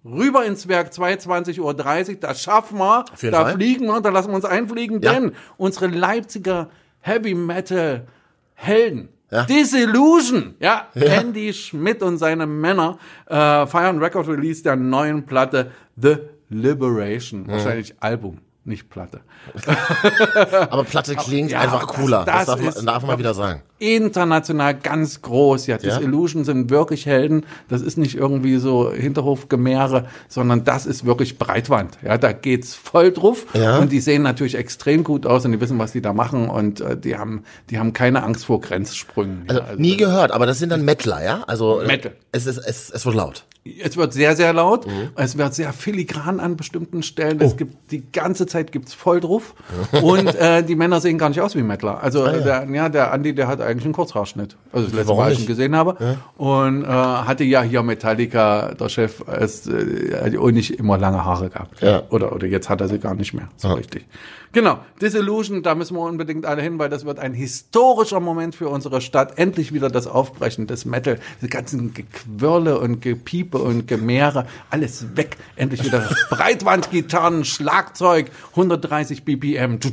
rüber 0.04 0.44
ins 0.44 0.68
Werk 0.68 0.92
22.30 0.92 1.60
Uhr, 1.60 2.16
das 2.20 2.42
schaffen 2.42 2.78
wir, 2.78 3.04
da 3.30 3.42
Fall. 3.42 3.54
fliegen 3.54 3.86
wir, 3.86 4.00
da 4.00 4.10
lassen 4.10 4.28
wir 4.28 4.36
uns 4.36 4.44
einfliegen, 4.44 5.00
Ja. 5.02 5.12
denn 5.14 5.32
unsere 5.56 5.88
Leipziger 5.88 6.68
Heavy 7.00 7.34
Metal 7.34 8.06
Helden, 8.54 9.08
Ja. 9.30 9.44
Disillusion, 9.44 10.54
ja, 10.58 10.88
Andy 10.94 11.52
Schmidt 11.52 12.02
und 12.02 12.18
seine 12.18 12.46
Männer 12.46 12.98
äh, 13.26 13.66
feiern 13.66 13.98
Record 14.02 14.26
Release 14.28 14.62
der 14.62 14.76
neuen 14.76 15.24
Platte 15.26 15.70
The 15.96 16.16
Liberation, 16.48 17.42
Mhm. 17.42 17.48
wahrscheinlich 17.48 17.94
Album, 18.00 18.38
nicht 18.69 18.88
Platte. 18.91 19.20
Aber 20.70 20.85
Platte 20.85 21.17
klingt 21.17 21.50
ja, 21.50 21.61
einfach 21.61 21.87
das- 21.87 21.97
cooler. 21.97 22.25
Das, 22.25 22.47
das 22.47 22.47
darf, 22.47 22.75
man, 22.76 22.87
darf 22.87 23.03
man 23.05 23.19
wieder 23.19 23.35
sagen. 23.35 23.62
international 23.79 24.75
ganz 24.75 25.23
groß. 25.23 25.67
Ja, 25.67 25.76
Ja. 25.81 25.97
Disillusion 25.99 26.44
sind 26.44 26.70
wirklich 26.70 27.06
Helden. 27.06 27.44
Das 27.69 27.81
ist 27.81 27.99
nicht 27.99 28.15
irgendwie 28.17 28.59
so 28.59 28.93
Hinterhofgemäre, 28.93 30.06
sondern 30.29 30.65
das 30.65 30.87
ist 30.87 31.05
wirklich 31.06 31.38
Breitwand. 31.38 31.99
Ja, 32.05 32.19
da 32.19 32.32
geht's 32.32 32.75
voll 32.75 33.12
drauf. 33.12 33.47
Ja. 33.55 33.79
Und 33.79 33.91
die 33.93 34.00
sehen 34.00 34.23
natürlich 34.23 34.55
extrem 34.56 35.05
gut 35.05 35.26
aus 35.26 35.44
und 35.44 35.53
die 35.53 35.61
wissen, 35.61 35.79
was 35.79 35.93
die 35.93 36.03
da 36.03 36.12
machen 36.12 36.49
und 36.49 36.81
äh, 36.81 36.97
die 36.97 37.17
haben, 37.17 37.44
die 37.70 37.79
haben 37.79 37.93
keine 37.93 38.23
Angst 38.23 38.44
vor 38.47 38.61
Grenzsprüngen. 38.61 39.44
Also, 39.49 39.61
ja, 39.61 39.67
also, 39.69 39.81
nie 39.81 39.97
gehört, 39.97 40.32
aber 40.32 40.47
das 40.47 40.59
sind 40.59 40.70
dann 40.70 40.85
Mettler, 40.85 41.25
ja? 41.25 41.44
Also 41.47 41.82
Metal. 41.87 42.12
Es, 42.32 42.47
ist, 42.47 42.59
es, 42.59 42.91
es 42.91 43.06
wird 43.06 43.15
laut. 43.15 43.44
Es 43.82 43.97
wird 43.97 44.12
sehr, 44.12 44.37
sehr 44.37 44.53
laut. 44.53 44.87
Mhm. 44.87 45.09
Es 45.17 45.37
wird 45.38 45.55
sehr 45.55 45.73
filigran 45.73 46.41
an 46.41 46.56
bestimmten 46.56 47.03
Stellen. 47.03 47.38
Oh. 47.41 47.44
Es 47.44 47.56
gibt 47.56 47.91
die 47.91 48.11
ganze 48.12 48.47
Zeit 48.47 48.73
gibt's 48.73 48.94
voll 48.94 49.20
drauf. 49.20 49.55
Und 50.03 50.35
äh, 50.35 50.62
die 50.62 50.75
Männer 50.76 51.00
sehen 51.00 51.19
gar 51.19 51.29
nicht 51.29 51.41
aus 51.41 51.55
wie 51.56 51.62
Mettler. 51.62 52.03
Also 52.03 52.25
Ah, 52.25 52.32
ja. 52.37 52.41
der, 52.65 52.70
ja, 52.75 52.88
der 52.88 53.12
Andi, 53.12 53.35
der 53.35 53.49
hat 53.49 53.61
eigentlich 53.61 53.85
einen 53.85 53.94
Kurzhaarschnitt. 53.94 54.56
Also 54.73 54.87
das 54.87 54.94
letzte 54.94 55.09
Warum 55.09 55.23
Mal, 55.25 55.32
ich 55.32 55.41
ihn 55.41 55.47
gesehen 55.47 55.76
habe. 55.76 56.19
Und 56.37 56.85
äh, 56.85 56.87
hatte 56.87 57.44
ja 57.44 57.62
hier 57.62 57.82
Metallica, 57.82 58.75
der 58.75 58.88
Chef, 58.88 59.23
es, 59.26 59.67
äh, 59.67 60.15
hat 60.23 60.37
auch 60.37 60.50
nicht 60.50 60.79
immer 60.79 60.99
lange 60.99 61.25
Haare 61.25 61.50
gehabt. 61.50 61.81
Ja. 61.82 62.03
Oder, 62.11 62.32
oder 62.32 62.47
jetzt 62.47 62.69
hat 62.69 62.81
er 62.81 62.88
sie 62.88 62.99
gar 62.99 63.15
nicht 63.15 63.35
mehr. 63.35 63.49
So 63.56 63.69
richtig. 63.73 64.06
Genau. 64.52 64.80
Disillusion, 65.00 65.62
da 65.62 65.74
müssen 65.74 65.96
wir 65.96 66.00
unbedingt 66.00 66.46
alle 66.46 66.62
hin, 66.62 66.78
weil 66.78 66.88
das 66.88 67.04
wird 67.04 67.18
ein 67.18 67.34
historischer 67.34 68.20
Moment 68.20 68.54
für 68.54 68.68
unsere 68.68 69.00
Stadt. 69.00 69.38
Endlich 69.38 69.72
wieder 69.72 69.90
das 69.90 70.06
Aufbrechen 70.06 70.66
des 70.66 70.84
Metal. 70.84 71.18
Die 71.42 71.48
ganzen 71.48 71.94
Gequirle 71.94 72.78
und 72.78 73.00
Gepiepe 73.00 73.58
und 73.58 73.86
Gemehre. 73.86 74.46
Alles 74.70 75.16
weg. 75.16 75.36
Endlich 75.56 75.84
wieder 75.84 76.08
Breitwandgitarren, 76.30 77.44
Schlagzeug, 77.44 78.30
130 78.50 79.24
BPM. 79.24 79.78
Du. 79.80 79.90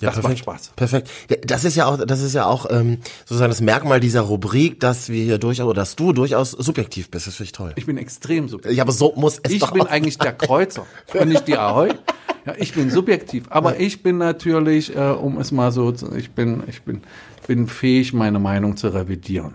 Das 0.00 0.22
macht 0.22 0.38
Spaß. 0.38 0.72
Perfekt. 0.74 1.08
Ja, 1.30 1.36
Das 1.44 1.64
ist 1.64 1.76
ja 1.76 1.86
auch, 1.86 2.04
das 2.04 2.20
ist 2.20 2.34
ja 2.34 2.46
auch 2.46 2.66
ähm, 2.70 2.98
sozusagen 3.24 3.50
das 3.50 3.60
Merkmal 3.60 4.00
dieser 4.00 4.22
Rubrik, 4.22 4.80
dass 4.80 5.08
wir 5.08 5.22
hier 5.22 5.38
durchaus, 5.38 5.66
oder 5.66 5.82
dass 5.82 5.96
du 5.96 6.12
durchaus 6.12 6.50
subjektiv 6.50 7.10
bist. 7.10 7.26
Das 7.26 7.36
finde 7.36 7.46
ich 7.46 7.52
toll. 7.52 7.72
Ich 7.76 7.86
bin 7.86 7.96
extrem 7.96 8.48
subjektiv. 8.48 8.76
Ja, 8.76 8.82
aber 8.84 8.92
so 8.92 9.14
muss 9.16 9.38
es 9.42 9.52
Ich 9.52 9.60
doch 9.60 9.72
bin 9.72 9.82
auch 9.82 9.86
eigentlich 9.86 10.18
der 10.18 10.32
Kreuzer 10.32 10.86
und 11.14 11.28
nicht 11.28 11.46
die 11.46 11.56
Ahoi. 11.56 11.90
Ja, 12.46 12.54
ich 12.58 12.74
bin 12.74 12.90
subjektiv, 12.90 13.44
aber 13.50 13.80
ich 13.80 14.02
bin 14.02 14.18
natürlich, 14.18 14.94
äh, 14.94 14.98
um 15.00 15.38
es 15.38 15.50
mal 15.50 15.72
so, 15.72 15.92
zu, 15.92 16.14
ich 16.14 16.32
bin, 16.32 16.62
ich 16.66 16.82
bin, 16.82 17.00
bin 17.46 17.66
fähig, 17.68 18.12
meine 18.12 18.38
Meinung 18.38 18.76
zu 18.76 18.88
revidieren. 18.88 19.54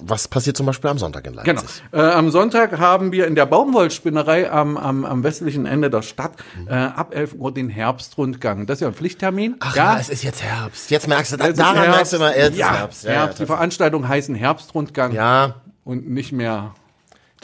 Was 0.00 0.26
passiert 0.26 0.56
zum 0.56 0.64
Beispiel 0.66 0.88
am 0.88 0.98
Sonntag 0.98 1.26
in 1.26 1.32
Genau. 1.36 1.44
Leipzig? 1.60 1.82
Äh, 1.92 2.00
am 2.00 2.30
Sonntag 2.30 2.78
haben 2.78 3.12
wir 3.12 3.26
in 3.26 3.34
der 3.34 3.44
Baumwollspinnerei 3.46 4.50
am, 4.50 4.76
am, 4.78 5.04
am 5.04 5.22
westlichen 5.22 5.66
Ende 5.66 5.90
der 5.90 6.00
Stadt 6.02 6.32
äh, 6.66 6.72
ab 6.74 7.14
11 7.14 7.34
Uhr 7.34 7.52
den 7.52 7.68
Herbstrundgang. 7.68 8.66
Das 8.66 8.76
ist 8.78 8.80
ja 8.80 8.88
ein 8.88 8.94
Pflichttermin. 8.94 9.56
Ach 9.60 9.76
ja, 9.76 9.94
ja, 9.94 10.00
es 10.00 10.08
ist 10.08 10.24
jetzt 10.24 10.42
Herbst. 10.42 10.90
Jetzt 10.90 11.08
merkst 11.08 11.32
du, 11.32 11.36
da, 11.36 11.44
es 11.44 11.50
ist 11.50 11.60
daran 11.60 11.74
Herbst. 11.76 11.90
merkst 11.94 12.12
du 12.12 12.16
immer, 12.16 12.36
jetzt 12.36 12.52
ist 12.52 12.58
ja, 12.58 12.74
Herbst. 12.74 13.04
Ja, 13.04 13.10
Herbst. 13.10 13.38
Die 13.38 13.42
ja, 13.42 13.46
Veranstaltung 13.46 14.08
heißen 14.08 14.34
Herbstrundgang 14.34 15.12
ja, 15.12 15.56
und 15.84 16.08
nicht 16.08 16.32
mehr 16.32 16.74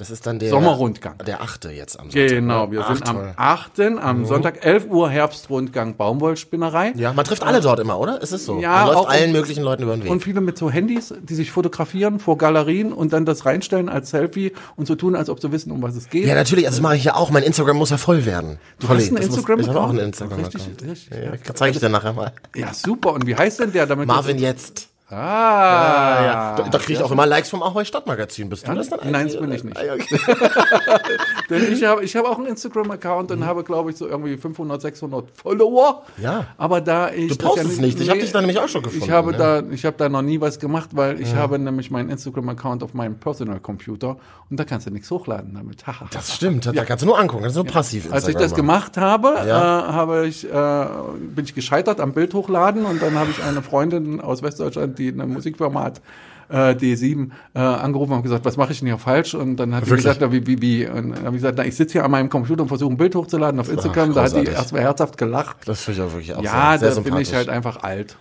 das 0.02 0.10
ist 0.10 0.26
dann 0.26 0.38
der 0.40 0.50
Sommerrundgang. 0.50 1.16
Der 1.26 1.40
achte 1.42 1.70
jetzt 1.70 1.98
am 1.98 2.10
Sonntag. 2.10 2.28
Genau, 2.28 2.70
wir 2.72 2.80
Ach, 2.84 2.88
sind 2.94 3.08
am 3.08 3.16
toll. 3.16 3.24
Mhm. 3.26 3.32
8. 3.36 3.80
am 4.02 4.26
Sonntag 4.26 4.64
11 4.66 4.86
Uhr 4.90 5.08
Herbstrundgang 5.08 5.96
Baumwollspinnerei. 5.96 6.92
Ja, 6.96 7.12
man 7.12 7.24
trifft 7.24 7.42
alle 7.44 7.60
dort 7.60 7.78
immer, 7.78 7.98
oder? 8.00 8.20
Ist 8.20 8.32
es 8.32 8.44
so? 8.44 8.58
Ja, 8.60 8.70
man 8.78 8.86
läuft 8.86 8.98
auch- 8.98 9.08
allen 9.08 9.30
möglichen 9.32 9.62
Leuten 9.62 9.84
über 9.84 9.94
den 9.96 10.02
Weg. 10.02 10.10
Und 10.10 10.22
viele 10.24 10.40
mit 10.40 10.58
so 10.58 10.70
Handys, 10.70 11.14
die 11.22 11.34
sich 11.34 11.52
fotografieren 11.52 12.18
vor 12.18 12.36
Galerien 12.36 12.92
und 12.92 13.12
dann 13.12 13.24
das 13.24 13.46
reinstellen 13.46 13.88
als 13.88 14.10
Selfie 14.10 14.52
und 14.76 14.86
so 14.86 14.94
tun, 14.96 15.14
als 15.14 15.30
ob 15.30 15.40
sie 15.40 15.52
wissen, 15.52 15.70
um 15.70 15.80
was 15.82 15.94
es 15.94 16.08
geht. 16.08 16.26
ja, 16.26 16.34
natürlich, 16.34 16.66
also 16.66 16.78
das 16.78 16.82
mache 16.82 16.96
ich 16.96 17.04
ja 17.04 17.14
auch. 17.14 17.30
Mein 17.30 17.44
Instagram 17.44 17.76
muss 17.76 17.90
ja 17.90 17.96
voll 17.96 18.26
werden. 18.26 18.58
Du 18.80 18.86
Voll, 18.88 18.96
hast 18.96 19.06
einen 19.08 19.16
das 19.16 19.28
muss-? 19.30 19.38
Ich 19.60 19.68
habe 19.68 19.80
auch 19.80 19.90
einen 19.90 19.98
Instagram-Account. 20.00 20.54
Richtig, 20.54 20.90
richtig. 20.90 21.10
Ja, 21.16 21.32
ja, 21.34 21.54
zeige 21.54 21.74
ich 21.74 21.80
dir 21.80 21.88
nachher 21.88 22.12
mal. 22.12 22.32
Ja, 22.56 22.74
super. 22.74 23.12
Und 23.12 23.26
wie 23.26 23.36
heißt 23.36 23.60
denn 23.60 23.72
der? 23.72 23.86
Damit 23.86 24.08
Marvin 24.08 24.38
jetzt. 24.38 24.88
Ah, 25.12 26.24
Ja, 26.24 26.54
da, 26.56 26.62
da 26.70 26.78
kriege 26.78 26.94
ich 26.94 27.02
auch 27.02 27.10
immer 27.10 27.26
Likes 27.26 27.50
vom 27.50 27.62
Ahoi 27.62 27.84
Stadtmagazin. 27.84 28.48
Bist 28.48 28.66
du 28.66 28.74
das 28.74 28.88
dann 28.88 29.00
Nein, 29.04 29.14
eigentlich, 29.14 29.32
das 29.34 29.42
bin 29.42 29.52
ich 29.52 29.64
nicht. 29.64 29.76
Ah, 29.76 29.84
ja, 29.84 29.94
okay. 29.94 30.18
Denn 31.50 31.72
ich 31.72 31.84
habe 31.84 32.04
ich 32.04 32.16
habe 32.16 32.28
auch 32.28 32.38
einen 32.38 32.46
Instagram-Account 32.46 33.30
und 33.32 33.44
habe, 33.44 33.64
glaube 33.64 33.90
ich, 33.90 33.96
so 33.96 34.06
irgendwie 34.06 34.36
500, 34.36 34.80
600 34.80 35.30
Follower. 35.34 36.02
Ja. 36.18 36.46
Aber 36.56 36.80
da 36.80 37.10
ich. 37.10 37.28
Du 37.28 37.34
das 37.36 37.38
postest 37.38 37.80
nicht. 37.80 38.00
Ich 38.00 38.08
habe 38.08 38.20
dich 38.20 38.32
da 38.32 38.40
nämlich 38.40 38.58
auch 38.58 38.68
schon 38.68 38.82
gefunden. 38.82 39.04
Ich 39.04 39.10
habe 39.10 39.32
ne? 39.32 39.38
da, 39.38 39.62
ich 39.70 39.84
habe 39.84 39.96
da 39.96 40.08
noch 40.08 40.22
nie 40.22 40.40
was 40.40 40.58
gemacht, 40.58 40.90
weil 40.92 41.20
ich 41.20 41.34
habe 41.34 41.58
nämlich 41.58 41.90
meinen 41.90 42.10
Instagram-Account 42.10 42.82
auf 42.82 42.94
meinem 42.94 43.18
Personal 43.18 43.60
Computer 43.60 44.16
und 44.50 44.58
da 44.58 44.64
kannst 44.64 44.86
du 44.86 44.90
nichts 44.90 45.10
hochladen 45.10 45.54
damit. 45.54 45.82
Das 46.12 46.34
stimmt, 46.34 46.66
da 46.66 46.84
kannst 46.84 47.02
du 47.02 47.06
nur 47.06 47.18
angucken, 47.18 47.42
kannst 47.42 47.56
du 47.56 47.62
nur 47.62 47.72
passiv 47.72 48.12
Als 48.12 48.28
ich 48.28 48.34
das 48.36 48.54
gemacht 48.54 48.96
habe, 48.96 49.34
Ja. 49.46 49.88
äh, 49.88 49.92
habe 49.92 50.26
ich, 50.26 50.44
äh, 50.44 50.86
bin 51.18 51.44
ich 51.44 51.54
gescheitert 51.54 52.00
am 52.00 52.12
Bild 52.12 52.34
hochladen 52.34 52.84
und 52.84 53.00
dann 53.02 53.14
habe 53.18 53.30
ich 53.30 53.42
eine 53.42 53.62
Freundin 53.62 54.20
aus 54.20 54.42
Westdeutschland, 54.42 54.98
die 55.10 55.20
eine 55.20 55.26
Musikfirma 55.26 55.82
hat, 55.82 56.00
äh, 56.48 56.74
D7 56.74 57.30
äh, 57.54 57.58
angerufen 57.58 58.12
und 58.12 58.22
gesagt, 58.22 58.44
was 58.44 58.56
mache 58.56 58.72
ich 58.72 58.80
denn 58.80 58.88
hier 58.88 58.98
falsch? 58.98 59.34
Und 59.34 59.56
dann 59.56 59.74
hat 59.74 59.86
sie 59.86 59.94
gesagt, 59.94 60.18
na, 60.20 60.30
wie, 60.32 60.46
wie, 60.46 60.60
wie? 60.60 60.86
Und 60.86 61.16
dann 61.16 61.24
habe 61.24 61.36
ich 61.36 61.42
gesagt, 61.42 61.58
na, 61.58 61.64
ich 61.64 61.76
sitze 61.76 61.94
hier 61.94 62.04
an 62.04 62.10
meinem 62.10 62.28
Computer 62.28 62.62
und 62.62 62.68
versuche 62.68 62.92
ein 62.92 62.96
Bild 62.96 63.14
hochzuladen 63.14 63.58
auf 63.58 63.70
Instagram. 63.70 64.14
da 64.14 64.24
hat 64.24 64.36
die 64.36 64.44
erstmal 64.44 64.82
herzhaft 64.82 65.16
gelacht. 65.16 65.56
Das 65.66 65.82
finde 65.82 66.00
ich 66.00 66.06
auch 66.06 66.12
wirklich 66.12 66.34
auch 66.34 66.42
Ja, 66.42 66.78
sehr, 66.78 66.88
da 66.88 66.94
sehr 66.94 67.04
bin 67.04 67.16
ich 67.16 67.34
halt 67.34 67.48
einfach 67.48 67.82
alt. 67.82 68.16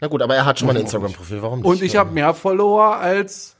Na 0.00 0.08
gut, 0.08 0.22
aber 0.22 0.34
er 0.34 0.44
hat 0.46 0.58
schon 0.58 0.66
mal 0.66 0.74
ein 0.74 0.82
Instagram-Profil, 0.82 1.42
warum 1.42 1.60
nicht? 1.60 1.68
Und 1.68 1.82
ich 1.82 1.94
habe 1.96 2.12
mehr 2.12 2.34
Follower 2.34 2.96
als 2.96 3.54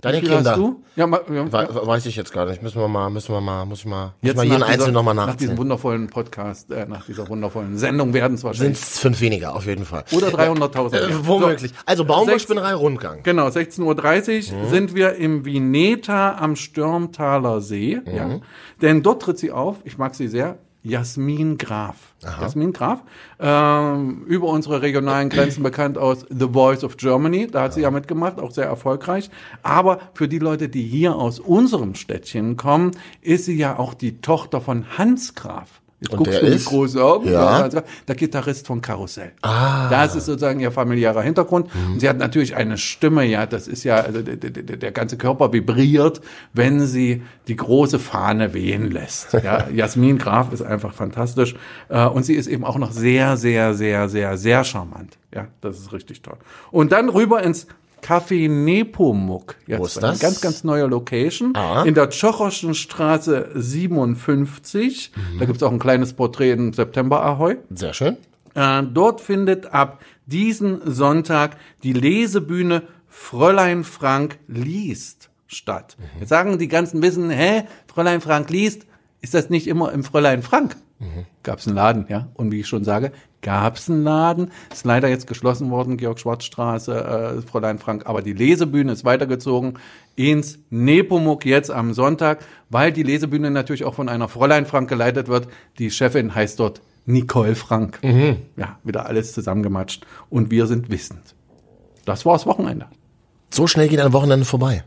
Deine 0.00 0.16
wie 0.16 0.20
viel 0.26 0.30
Kinder. 0.36 0.50
hast 0.50 0.58
du? 0.58 0.82
Ja, 0.96 1.06
ma, 1.06 1.20
ja. 1.32 1.52
We- 1.52 1.86
Weiß 1.86 2.06
ich 2.06 2.16
jetzt 2.16 2.32
gar 2.32 2.46
nicht. 2.46 2.62
Müssen 2.62 2.80
wir 2.80 2.88
mal, 2.88 3.10
müssen 3.10 3.32
wir 3.34 3.40
mal, 3.40 3.64
muss 3.66 3.80
ich 3.80 3.86
mal, 3.86 4.14
Jetzt 4.22 4.36
mal 4.36 4.44
jeden 4.44 4.60
nach 4.60 4.68
einzelnen 4.68 4.94
nochmal 4.94 5.14
Nach 5.14 5.34
diesem 5.34 5.58
wundervollen 5.58 6.08
Podcast, 6.08 6.70
äh, 6.70 6.86
nach 6.86 7.06
dieser 7.06 7.28
wundervollen 7.28 7.76
Sendung 7.78 8.12
werden 8.14 8.34
es 8.34 8.40
Sind 8.40 8.48
wahrscheinlich. 8.48 8.78
es 8.80 8.98
fünf 8.98 9.20
weniger, 9.20 9.54
auf 9.54 9.66
jeden 9.66 9.84
Fall. 9.84 10.04
Oder 10.12 10.28
300.000. 10.28 10.94
Äh, 10.96 11.26
womöglich. 11.26 11.72
Also 11.86 12.04
Baumwollspinnerei 12.04 12.74
Rundgang. 12.74 13.22
Genau, 13.22 13.48
16.30 13.48 14.52
Uhr 14.52 14.58
Mhm. 14.64 14.68
sind 14.70 14.94
wir 14.94 15.14
im 15.16 15.44
Vineta 15.44 16.36
am 16.38 16.56
Stürmtaler 16.56 17.60
See. 17.60 18.00
Mhm. 18.04 18.14
Ja. 18.16 18.40
Denn 18.82 19.02
dort 19.02 19.22
tritt 19.22 19.38
sie 19.38 19.52
auf, 19.52 19.76
ich 19.84 19.98
mag 19.98 20.14
sie 20.14 20.28
sehr, 20.28 20.58
Jasmin 20.82 21.58
Graf. 21.58 22.14
Jasmin 22.22 22.72
Graf, 22.72 23.02
ähm, 23.38 24.24
über 24.26 24.48
unsere 24.48 24.82
regionalen 24.82 25.28
Grenzen 25.28 25.62
bekannt 25.62 25.98
aus 25.98 26.24
The 26.30 26.48
Voice 26.52 26.84
of 26.84 26.96
Germany. 26.96 27.48
Da 27.50 27.62
hat 27.62 27.74
sie 27.74 27.82
ja 27.82 27.90
mitgemacht, 27.90 28.38
auch 28.38 28.50
sehr 28.50 28.66
erfolgreich. 28.66 29.30
Aber 29.62 30.00
für 30.14 30.28
die 30.28 30.38
Leute, 30.38 30.68
die 30.68 30.82
hier 30.82 31.16
aus 31.16 31.38
unserem 31.38 31.94
Städtchen 31.94 32.56
kommen, 32.56 32.92
ist 33.20 33.44
sie 33.44 33.56
ja 33.56 33.78
auch 33.78 33.94
die 33.94 34.20
Tochter 34.20 34.60
von 34.60 34.96
Hans 34.96 35.34
Graf. 35.34 35.80
Jetzt 36.00 36.12
Und 36.12 36.18
guckst 36.18 36.40
du 36.40 36.44
mit 36.46 36.54
ist? 36.54 36.64
großen 36.64 36.98
Augen. 37.00 37.30
Ja. 37.30 37.68
Der 37.68 38.14
Gitarrist 38.14 38.66
von 38.66 38.80
Karussell. 38.80 39.32
Ah. 39.42 39.88
Das 39.90 40.16
ist 40.16 40.24
sozusagen 40.26 40.58
ihr 40.60 40.72
familiärer 40.72 41.20
Hintergrund. 41.22 41.68
Und 41.74 42.00
sie 42.00 42.08
hat 42.08 42.16
natürlich 42.16 42.56
eine 42.56 42.78
Stimme, 42.78 43.24
ja, 43.26 43.44
das 43.44 43.68
ist 43.68 43.84
ja, 43.84 43.96
also 43.96 44.22
der, 44.22 44.36
der, 44.36 44.50
der 44.62 44.76
der 44.78 44.92
ganze 44.92 45.18
Körper 45.18 45.52
vibriert, 45.52 46.22
wenn 46.54 46.86
sie 46.86 47.22
die 47.48 47.56
große 47.56 47.98
Fahne 47.98 48.54
wehen 48.54 48.90
lässt. 48.90 49.34
Ja, 49.42 49.68
Jasmin 49.68 50.18
Graf 50.18 50.52
ist 50.52 50.62
einfach 50.62 50.92
fantastisch. 50.94 51.54
Äh, 51.88 52.06
Und 52.06 52.24
sie 52.24 52.34
ist 52.34 52.46
eben 52.46 52.64
auch 52.64 52.76
noch 52.78 52.92
sehr, 52.92 53.36
sehr, 53.36 53.74
sehr, 53.74 54.08
sehr, 54.08 54.36
sehr 54.38 54.64
charmant. 54.64 55.18
Ja, 55.34 55.48
das 55.60 55.78
ist 55.78 55.92
richtig 55.92 56.22
toll. 56.22 56.36
Und 56.70 56.92
dann 56.92 57.08
rüber 57.08 57.42
ins 57.42 57.66
Café 58.02 58.48
Nepomuk. 58.48 59.56
Jetzt 59.66 59.78
Wo 59.80 59.86
ist 59.86 59.98
eine 59.98 60.12
das? 60.12 60.20
Ganz, 60.20 60.40
ganz 60.40 60.64
neue 60.64 60.86
Location. 60.86 61.52
Ah. 61.54 61.84
In 61.84 61.94
der 61.94 62.10
Tschochoschen 62.10 62.74
Straße 62.74 63.50
57. 63.54 65.12
Da 65.38 65.44
gibt's 65.44 65.62
auch 65.62 65.72
ein 65.72 65.78
kleines 65.78 66.12
Porträt 66.12 66.52
im 66.52 66.72
September 66.72 67.22
Ahoi. 67.24 67.56
Sehr 67.70 67.94
schön. 67.94 68.16
Äh, 68.54 68.82
dort 68.82 69.20
findet 69.20 69.72
ab 69.72 70.00
diesen 70.26 70.80
Sonntag 70.90 71.56
die 71.82 71.92
Lesebühne 71.92 72.82
Fräulein 73.08 73.84
Frank 73.84 74.38
liest 74.46 75.30
statt. 75.46 75.96
Jetzt 76.18 76.28
sagen 76.28 76.58
die 76.58 76.68
ganzen 76.68 77.02
Wissen, 77.02 77.30
hä, 77.30 77.64
Fräulein 77.92 78.20
Frank 78.20 78.50
liest, 78.50 78.86
ist 79.20 79.34
das 79.34 79.50
nicht 79.50 79.66
immer 79.66 79.92
im 79.92 80.04
Fräulein 80.04 80.42
Frank? 80.42 80.76
Gab's 81.42 81.66
einen 81.66 81.76
Laden, 81.76 82.04
ja. 82.08 82.28
Und 82.34 82.52
wie 82.52 82.60
ich 82.60 82.68
schon 82.68 82.84
sage, 82.84 83.12
gab's 83.40 83.88
einen 83.88 84.04
Laden. 84.04 84.50
Ist 84.70 84.84
leider 84.84 85.08
jetzt 85.08 85.26
geschlossen 85.26 85.70
worden, 85.70 85.96
Georg-Schwarz-Straße, 85.96 87.38
äh, 87.38 87.42
Fräulein 87.42 87.78
Frank. 87.78 88.06
Aber 88.06 88.20
die 88.20 88.34
Lesebühne 88.34 88.92
ist 88.92 89.04
weitergezogen 89.04 89.78
ins 90.14 90.58
Nepomuk 90.68 91.46
jetzt 91.46 91.70
am 91.70 91.94
Sonntag, 91.94 92.44
weil 92.68 92.92
die 92.92 93.02
Lesebühne 93.02 93.50
natürlich 93.50 93.84
auch 93.84 93.94
von 93.94 94.10
einer 94.10 94.28
Fräulein 94.28 94.66
Frank 94.66 94.90
geleitet 94.90 95.28
wird. 95.28 95.48
Die 95.78 95.90
Chefin 95.90 96.34
heißt 96.34 96.60
dort 96.60 96.82
Nicole 97.06 97.54
Frank. 97.54 97.98
Ja, 98.56 98.78
wieder 98.84 99.06
alles 99.06 99.32
zusammengematscht. 99.32 100.06
Und 100.28 100.50
wir 100.50 100.66
sind 100.66 100.90
wissend. 100.90 101.34
Das 102.04 102.26
war's 102.26 102.44
Wochenende. 102.44 102.86
So 103.50 103.66
schnell 103.66 103.88
geht 103.88 104.00
ein 104.00 104.12
Wochenende 104.12 104.44
vorbei. 104.44 104.84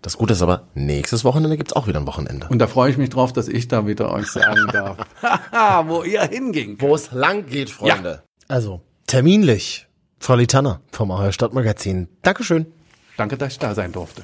Ja. 0.00 0.02
Das 0.02 0.16
Gute 0.16 0.32
ist 0.32 0.42
aber, 0.42 0.68
nächstes 0.74 1.24
Wochenende 1.24 1.56
gibt's 1.56 1.72
auch 1.74 1.86
wieder 1.86 2.00
ein 2.00 2.06
Wochenende. 2.06 2.46
Und 2.48 2.58
da 2.58 2.66
freue 2.66 2.90
ich 2.90 2.96
mich 2.96 3.10
drauf, 3.10 3.32
dass 3.32 3.48
ich 3.48 3.68
da 3.68 3.86
wieder 3.86 4.10
euch 4.12 4.26
sagen 4.28 4.66
darf, 4.72 4.98
Haha, 5.22 5.84
wo 5.88 6.02
ihr 6.02 6.22
hinging. 6.22 6.76
Wo 6.80 6.94
es 6.94 7.12
lang 7.12 7.46
geht, 7.46 7.70
Freunde. 7.70 8.22
Also, 8.48 8.80
terminlich. 9.06 9.86
Frau 10.18 10.34
Litanner 10.34 10.80
vom 10.90 11.10
Aheuer 11.10 11.32
Stadtmagazin. 11.32 12.08
Dankeschön. 12.22 12.66
Danke, 13.16 13.36
dass 13.36 13.52
ich 13.52 13.58
da 13.58 13.74
sein 13.74 13.92
durfte. 13.92 14.22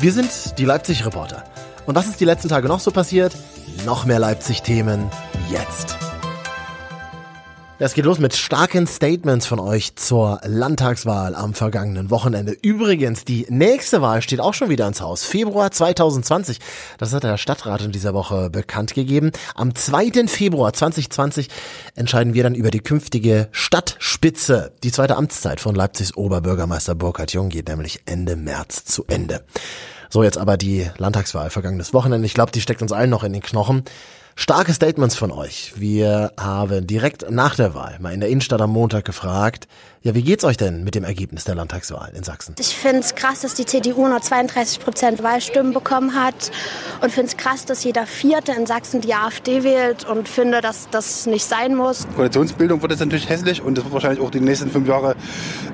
Wir 0.00 0.12
sind 0.12 0.58
die 0.58 0.64
Leipzig-Reporter. 0.64 1.44
Und 1.86 1.94
was 1.94 2.06
ist 2.06 2.20
die 2.20 2.24
letzten 2.24 2.48
Tage 2.48 2.68
noch 2.68 2.80
so 2.80 2.90
passiert? 2.90 3.36
Noch 3.84 4.04
mehr 4.04 4.18
Leipzig-Themen 4.18 5.10
jetzt. 5.50 5.96
Es 7.78 7.94
geht 7.94 8.04
los 8.04 8.18
mit 8.20 8.34
starken 8.34 8.86
Statements 8.86 9.46
von 9.46 9.58
euch 9.58 9.96
zur 9.96 10.40
Landtagswahl 10.44 11.34
am 11.34 11.52
vergangenen 11.52 12.10
Wochenende. 12.10 12.56
Übrigens, 12.62 13.24
die 13.24 13.46
nächste 13.48 14.02
Wahl 14.02 14.22
steht 14.22 14.40
auch 14.40 14.54
schon 14.54 14.68
wieder 14.68 14.86
ins 14.86 15.00
Haus. 15.00 15.24
Februar 15.24 15.70
2020. 15.70 16.58
Das 16.98 17.12
hat 17.12 17.24
der 17.24 17.38
Stadtrat 17.38 17.82
in 17.82 17.90
dieser 17.90 18.14
Woche 18.14 18.50
bekannt 18.50 18.94
gegeben. 18.94 19.32
Am 19.54 19.74
2. 19.74 20.28
Februar 20.28 20.72
2020 20.72 21.48
entscheiden 21.96 22.34
wir 22.34 22.44
dann 22.44 22.54
über 22.54 22.70
die 22.70 22.80
künftige 22.80 23.48
Stadtspitze. 23.50 24.72
Die 24.84 24.92
zweite 24.92 25.16
Amtszeit 25.16 25.60
von 25.60 25.74
Leipzigs 25.74 26.16
Oberbürgermeister 26.16 26.94
Burkhard 26.94 27.32
Jung 27.32 27.48
geht 27.48 27.68
nämlich 27.68 28.02
Ende 28.06 28.36
März 28.36 28.84
zu 28.84 29.04
Ende. 29.08 29.44
So, 30.08 30.22
jetzt 30.22 30.38
aber 30.38 30.58
die 30.58 30.88
Landtagswahl 30.98 31.48
vergangenes 31.48 31.94
Wochenende. 31.94 32.26
Ich 32.26 32.34
glaube, 32.34 32.52
die 32.52 32.60
steckt 32.60 32.82
uns 32.82 32.92
allen 32.92 33.10
noch 33.10 33.24
in 33.24 33.32
den 33.32 33.42
Knochen. 33.42 33.82
Starke 34.34 34.72
Statements 34.72 35.14
von 35.14 35.30
euch. 35.30 35.74
Wir 35.76 36.32
haben 36.40 36.86
direkt 36.86 37.30
nach 37.30 37.54
der 37.54 37.74
Wahl 37.74 37.98
mal 38.00 38.14
in 38.14 38.20
der 38.20 38.30
Innenstadt 38.30 38.62
am 38.62 38.70
Montag 38.70 39.04
gefragt, 39.04 39.68
ja, 40.00 40.14
wie 40.14 40.22
geht's 40.22 40.42
euch 40.42 40.56
denn 40.56 40.82
mit 40.82 40.94
dem 40.94 41.04
Ergebnis 41.04 41.44
der 41.44 41.54
Landtagswahl 41.54 42.10
in 42.14 42.24
Sachsen? 42.24 42.56
Ich 42.58 42.74
finde 42.74 43.00
es 43.00 43.14
krass, 43.14 43.42
dass 43.42 43.54
die 43.54 43.66
CDU 43.66 44.08
nur 44.08 44.20
32 44.20 44.80
Prozent 44.80 45.22
Wahlstimmen 45.22 45.72
bekommen 45.74 46.14
hat 46.14 46.50
und 47.02 47.12
finde 47.12 47.28
es 47.28 47.36
krass, 47.36 47.66
dass 47.66 47.84
jeder 47.84 48.06
Vierte 48.06 48.52
in 48.52 48.66
Sachsen 48.66 49.02
die 49.02 49.14
AfD 49.14 49.62
wählt 49.62 50.04
und 50.08 50.28
finde, 50.28 50.60
dass 50.60 50.88
das 50.90 51.26
nicht 51.26 51.44
sein 51.44 51.76
muss. 51.76 52.08
Koalitionsbildung 52.16 52.80
wird 52.80 52.92
jetzt 52.92 53.00
natürlich 53.00 53.28
hässlich 53.28 53.62
und 53.62 53.78
es 53.78 53.84
wird 53.84 53.92
wahrscheinlich 53.92 54.20
auch 54.20 54.30
die 54.30 54.40
nächsten 54.40 54.70
fünf 54.70 54.88
Jahre 54.88 55.14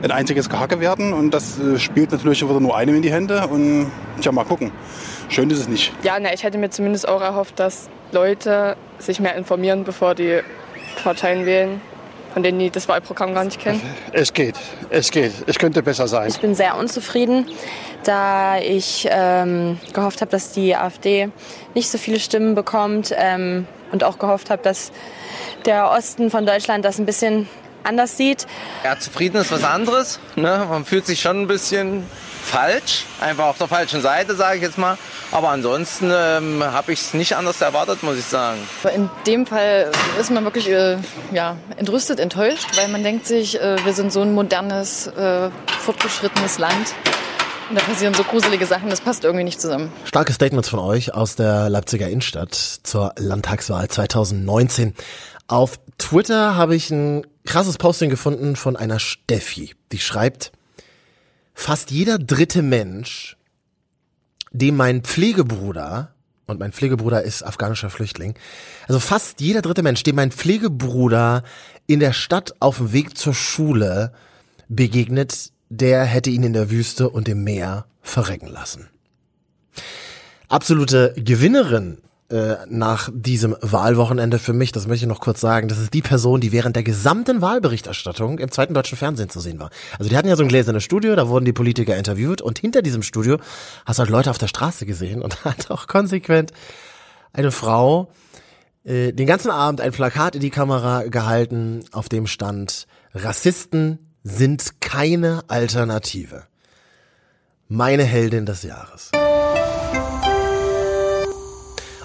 ein 0.02 0.10
einziges 0.10 0.50
Gehacke 0.50 0.80
werden 0.80 1.12
und 1.12 1.30
das 1.30 1.58
äh, 1.58 1.78
spielt 1.78 2.10
natürlich 2.10 2.42
wieder 2.42 2.60
nur 2.60 2.76
einem 2.76 2.96
in 2.96 3.02
die 3.02 3.12
Hände 3.12 3.46
und 3.46 3.90
tja, 4.20 4.32
mal 4.32 4.44
gucken. 4.44 4.72
Schön 5.30 5.48
ist 5.50 5.60
es 5.60 5.68
nicht. 5.68 5.92
Ja, 6.02 6.18
na, 6.20 6.34
ich 6.34 6.42
hätte 6.42 6.58
mir 6.58 6.70
zumindest 6.70 7.06
auch 7.06 7.20
erhofft, 7.20 7.58
dass 7.60 7.88
Leute 8.12 8.76
sich 8.98 9.20
mehr 9.20 9.34
informieren, 9.36 9.84
bevor 9.84 10.14
die 10.14 10.40
Parteien 11.02 11.46
wählen, 11.46 11.80
von 12.32 12.42
denen 12.42 12.58
die 12.58 12.70
das 12.70 12.88
Wahlprogramm 12.88 13.34
gar 13.34 13.44
nicht 13.44 13.60
kennen. 13.60 13.80
Es 14.12 14.32
geht, 14.32 14.56
es 14.90 15.10
geht. 15.10 15.32
Es 15.46 15.58
könnte 15.58 15.82
besser 15.82 16.08
sein. 16.08 16.28
Ich 16.28 16.40
bin 16.40 16.54
sehr 16.54 16.76
unzufrieden, 16.76 17.46
da 18.04 18.58
ich 18.58 19.08
ähm, 19.10 19.78
gehofft 19.92 20.20
habe, 20.20 20.30
dass 20.30 20.52
die 20.52 20.74
AfD 20.74 21.30
nicht 21.74 21.90
so 21.90 21.98
viele 21.98 22.20
Stimmen 22.20 22.54
bekommt 22.54 23.14
ähm, 23.16 23.66
und 23.92 24.04
auch 24.04 24.18
gehofft 24.18 24.50
habe, 24.50 24.62
dass 24.62 24.92
der 25.64 25.90
Osten 25.90 26.30
von 26.30 26.46
Deutschland 26.46 26.84
das 26.84 26.98
ein 26.98 27.06
bisschen 27.06 27.48
anders 27.84 28.16
sieht. 28.16 28.46
Ja, 28.84 28.98
zufrieden 28.98 29.40
ist 29.40 29.50
was 29.50 29.64
anderes. 29.64 30.20
Ne? 30.36 30.66
Man 30.68 30.84
fühlt 30.84 31.06
sich 31.06 31.20
schon 31.20 31.42
ein 31.42 31.46
bisschen 31.46 32.04
falsch, 32.48 33.04
einfach 33.20 33.46
auf 33.46 33.58
der 33.58 33.68
falschen 33.68 34.00
Seite, 34.00 34.34
sage 34.34 34.56
ich 34.56 34.62
jetzt 34.62 34.78
mal. 34.78 34.96
Aber 35.30 35.50
ansonsten 35.50 36.10
ähm, 36.12 36.64
habe 36.64 36.92
ich 36.92 37.00
es 37.00 37.14
nicht 37.14 37.36
anders 37.36 37.60
erwartet, 37.60 38.02
muss 38.02 38.16
ich 38.16 38.24
sagen. 38.24 38.58
In 38.94 39.10
dem 39.26 39.46
Fall 39.46 39.90
ist 40.18 40.30
man 40.30 40.44
wirklich 40.44 40.68
äh, 40.70 40.96
ja, 41.32 41.56
entrüstet, 41.76 42.18
enttäuscht, 42.18 42.76
weil 42.76 42.88
man 42.88 43.02
denkt 43.02 43.26
sich, 43.26 43.60
äh, 43.60 43.76
wir 43.84 43.92
sind 43.92 44.12
so 44.12 44.22
ein 44.22 44.32
modernes, 44.32 45.06
äh, 45.08 45.50
fortgeschrittenes 45.80 46.58
Land. 46.58 46.94
Und 47.68 47.78
da 47.78 47.84
passieren 47.84 48.14
so 48.14 48.24
gruselige 48.24 48.64
Sachen, 48.64 48.88
das 48.88 49.02
passt 49.02 49.24
irgendwie 49.24 49.44
nicht 49.44 49.60
zusammen. 49.60 49.92
Starke 50.04 50.32
Statements 50.32 50.70
von 50.70 50.78
euch 50.78 51.12
aus 51.12 51.36
der 51.36 51.68
Leipziger 51.68 52.08
Innenstadt 52.08 52.54
zur 52.54 53.12
Landtagswahl 53.18 53.88
2019. 53.88 54.94
Auf 55.48 55.78
Twitter 55.98 56.56
habe 56.56 56.74
ich 56.74 56.90
ein 56.90 57.26
krasses 57.44 57.76
Posting 57.76 58.08
gefunden 58.08 58.56
von 58.56 58.76
einer 58.76 58.98
Steffi, 58.98 59.74
die 59.92 59.98
schreibt, 59.98 60.52
fast 61.58 61.90
jeder 61.90 62.18
dritte 62.18 62.62
Mensch, 62.62 63.36
dem 64.52 64.76
mein 64.76 65.02
Pflegebruder, 65.02 66.14
und 66.46 66.60
mein 66.60 66.72
Pflegebruder 66.72 67.22
ist 67.22 67.42
afghanischer 67.42 67.90
Flüchtling, 67.90 68.34
also 68.86 69.00
fast 69.00 69.40
jeder 69.40 69.60
dritte 69.60 69.82
Mensch, 69.82 70.04
dem 70.04 70.16
mein 70.16 70.30
Pflegebruder 70.30 71.42
in 71.86 72.00
der 72.00 72.12
Stadt 72.12 72.54
auf 72.60 72.78
dem 72.78 72.92
Weg 72.92 73.18
zur 73.18 73.34
Schule 73.34 74.12
begegnet, 74.68 75.52
der 75.68 76.04
hätte 76.04 76.30
ihn 76.30 76.44
in 76.44 76.52
der 76.52 76.70
Wüste 76.70 77.10
und 77.10 77.28
im 77.28 77.42
Meer 77.42 77.86
verrecken 78.02 78.48
lassen. 78.48 78.88
Absolute 80.48 81.12
Gewinnerin 81.16 81.98
äh, 82.30 82.56
nach 82.68 83.08
diesem 83.12 83.56
Wahlwochenende 83.62 84.38
für 84.38 84.52
mich, 84.52 84.70
das 84.70 84.86
möchte 84.86 85.06
ich 85.06 85.08
noch 85.08 85.20
kurz 85.20 85.40
sagen, 85.40 85.68
das 85.68 85.78
ist 85.78 85.94
die 85.94 86.02
Person, 86.02 86.40
die 86.42 86.52
während 86.52 86.76
der 86.76 86.82
gesamten 86.82 87.40
Wahlberichterstattung 87.40 88.38
im 88.38 88.50
zweiten 88.50 88.74
deutschen 88.74 88.98
Fernsehen 88.98 89.30
zu 89.30 89.40
sehen 89.40 89.58
war. 89.58 89.70
Also 89.98 90.10
die 90.10 90.16
hatten 90.16 90.28
ja 90.28 90.36
so 90.36 90.42
ein 90.42 90.48
gläsernes 90.48 90.84
Studio, 90.84 91.16
da 91.16 91.28
wurden 91.28 91.46
die 91.46 91.54
Politiker 91.54 91.96
interviewt 91.96 92.42
und 92.42 92.58
hinter 92.58 92.82
diesem 92.82 93.02
Studio 93.02 93.38
hast 93.86 93.98
du 93.98 94.02
halt 94.02 94.10
Leute 94.10 94.30
auf 94.30 94.36
der 94.36 94.48
Straße 94.48 94.84
gesehen 94.84 95.22
und 95.22 95.44
hat 95.44 95.70
auch 95.70 95.86
konsequent 95.86 96.52
eine 97.32 97.50
Frau 97.50 98.12
äh, 98.84 99.12
den 99.12 99.26
ganzen 99.26 99.50
Abend 99.50 99.80
ein 99.80 99.92
Plakat 99.92 100.34
in 100.34 100.42
die 100.42 100.50
Kamera 100.50 101.04
gehalten, 101.04 101.84
auf 101.92 102.08
dem 102.08 102.26
stand 102.26 102.86
Rassisten 103.14 104.12
sind 104.22 104.80
keine 104.80 105.44
Alternative. 105.48 106.44
Meine 107.68 108.04
Heldin 108.04 108.44
des 108.44 108.62
Jahres. 108.64 109.10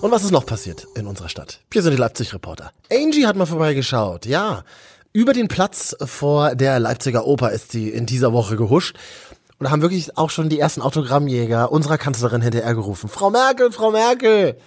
Und 0.03 0.12
was 0.12 0.25
ist 0.25 0.31
noch 0.31 0.45
passiert 0.45 0.86
in 0.95 1.07
unserer 1.07 1.29
Stadt? 1.29 1.62
Hier 1.72 1.81
sind 1.81 1.93
die 1.93 1.98
Leipzig-Reporter. 1.98 2.74
Angie 2.91 3.25
hat 3.25 3.38
mal 3.38 3.45
vorbeigeschaut. 3.45 4.25
Ja, 4.25 4.65
über 5.13 5.31
den 5.31 5.48
Platz 5.48 5.95
vor 6.03 6.55
der 6.55 6.77
Leipziger 6.77 7.25
Oper 7.25 7.51
ist 7.51 7.72
sie 7.72 7.88
in 7.88 8.05
dieser 8.05 8.33
Woche 8.33 8.57
gehuscht. 8.57 8.98
Und 9.60 9.72
haben 9.72 9.81
wirklich 9.81 10.17
auch 10.17 10.29
schon 10.29 10.50
die 10.50 10.60
ersten 10.60 10.81
Autogrammjäger 10.81 11.72
unserer 11.72 11.98
Kanzlerin 11.98 12.41
hinterher 12.41 12.75
gerufen. 12.75 13.07
Frau 13.07 13.29
Merkel, 13.29 13.72
Frau 13.72 13.91
Merkel! 13.91 14.57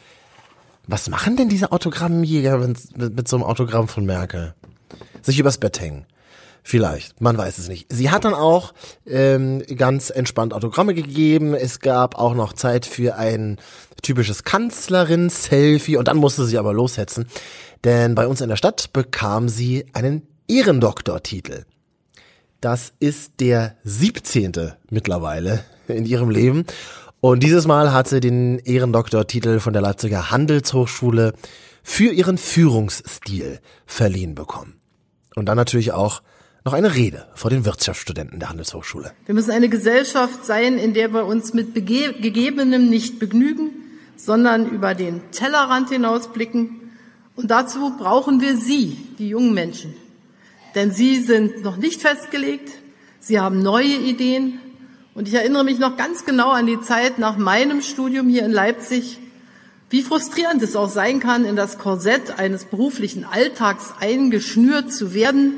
Was 0.86 1.10
machen 1.10 1.36
denn 1.36 1.50
diese 1.50 1.70
Autogrammjäger 1.70 2.56
mit, 2.56 2.96
mit, 2.96 3.14
mit 3.14 3.28
so 3.28 3.36
einem 3.36 3.44
Autogramm 3.44 3.88
von 3.88 4.06
Merkel? 4.06 4.54
Sich 5.20 5.38
übers 5.38 5.58
Bett 5.58 5.78
hängen. 5.78 6.06
Vielleicht, 6.68 7.20
man 7.20 7.38
weiß 7.38 7.58
es 7.58 7.68
nicht. 7.68 7.86
Sie 7.92 8.10
hat 8.10 8.24
dann 8.24 8.34
auch 8.34 8.74
ähm, 9.06 9.62
ganz 9.76 10.10
entspannt 10.10 10.52
Autogramme 10.52 10.94
gegeben. 10.94 11.54
Es 11.54 11.78
gab 11.78 12.16
auch 12.16 12.34
noch 12.34 12.54
Zeit 12.54 12.86
für 12.86 13.14
ein 13.14 13.58
typisches 14.02 14.42
Kanzlerin-Selfie 14.42 15.96
und 15.96 16.08
dann 16.08 16.16
musste 16.16 16.44
sie 16.44 16.58
aber 16.58 16.72
loshetzen, 16.72 17.28
denn 17.84 18.16
bei 18.16 18.26
uns 18.26 18.40
in 18.40 18.48
der 18.48 18.56
Stadt 18.56 18.92
bekam 18.92 19.48
sie 19.48 19.86
einen 19.92 20.26
Ehrendoktortitel. 20.48 21.66
Das 22.60 22.92
ist 22.98 23.38
der 23.38 23.76
17. 23.84 24.72
mittlerweile 24.90 25.62
in 25.86 26.04
ihrem 26.04 26.30
Leben. 26.30 26.64
Und 27.20 27.44
dieses 27.44 27.68
Mal 27.68 27.92
hat 27.92 28.08
sie 28.08 28.18
den 28.18 28.58
Ehrendoktortitel 28.58 29.60
von 29.60 29.72
der 29.72 29.82
Leipziger 29.82 30.32
Handelshochschule 30.32 31.32
für 31.84 32.10
ihren 32.10 32.38
Führungsstil 32.38 33.60
verliehen 33.86 34.34
bekommen. 34.34 34.80
Und 35.36 35.46
dann 35.46 35.56
natürlich 35.56 35.92
auch 35.92 36.22
noch 36.66 36.72
eine 36.72 36.96
Rede 36.96 37.28
vor 37.34 37.48
den 37.48 37.64
Wirtschaftsstudenten 37.64 38.40
der 38.40 38.48
Handelshochschule. 38.48 39.12
Wir 39.24 39.34
müssen 39.36 39.52
eine 39.52 39.68
Gesellschaft 39.68 40.44
sein, 40.44 40.78
in 40.78 40.94
der 40.94 41.14
wir 41.14 41.24
uns 41.24 41.54
mit 41.54 41.72
Bege 41.72 42.12
Gegebenem 42.14 42.90
nicht 42.90 43.20
begnügen, 43.20 43.70
sondern 44.16 44.68
über 44.68 44.96
den 44.96 45.22
Tellerrand 45.30 45.90
hinausblicken. 45.90 46.90
Und 47.36 47.52
dazu 47.52 47.94
brauchen 47.96 48.40
wir 48.40 48.56
Sie, 48.56 48.96
die 49.20 49.28
jungen 49.28 49.54
Menschen. 49.54 49.94
Denn 50.74 50.90
Sie 50.90 51.20
sind 51.22 51.62
noch 51.62 51.76
nicht 51.76 52.02
festgelegt, 52.02 52.68
Sie 53.20 53.38
haben 53.38 53.62
neue 53.62 53.86
Ideen. 53.86 54.58
Und 55.14 55.28
ich 55.28 55.34
erinnere 55.34 55.62
mich 55.62 55.78
noch 55.78 55.96
ganz 55.96 56.24
genau 56.24 56.50
an 56.50 56.66
die 56.66 56.80
Zeit 56.80 57.20
nach 57.20 57.36
meinem 57.36 57.80
Studium 57.80 58.28
hier 58.28 58.44
in 58.44 58.50
Leipzig, 58.50 59.20
wie 59.88 60.02
frustrierend 60.02 60.60
es 60.62 60.74
auch 60.74 60.90
sein 60.90 61.20
kann, 61.20 61.44
in 61.44 61.54
das 61.54 61.78
Korsett 61.78 62.40
eines 62.40 62.64
beruflichen 62.64 63.24
Alltags 63.24 63.94
eingeschnürt 64.00 64.92
zu 64.92 65.14
werden, 65.14 65.54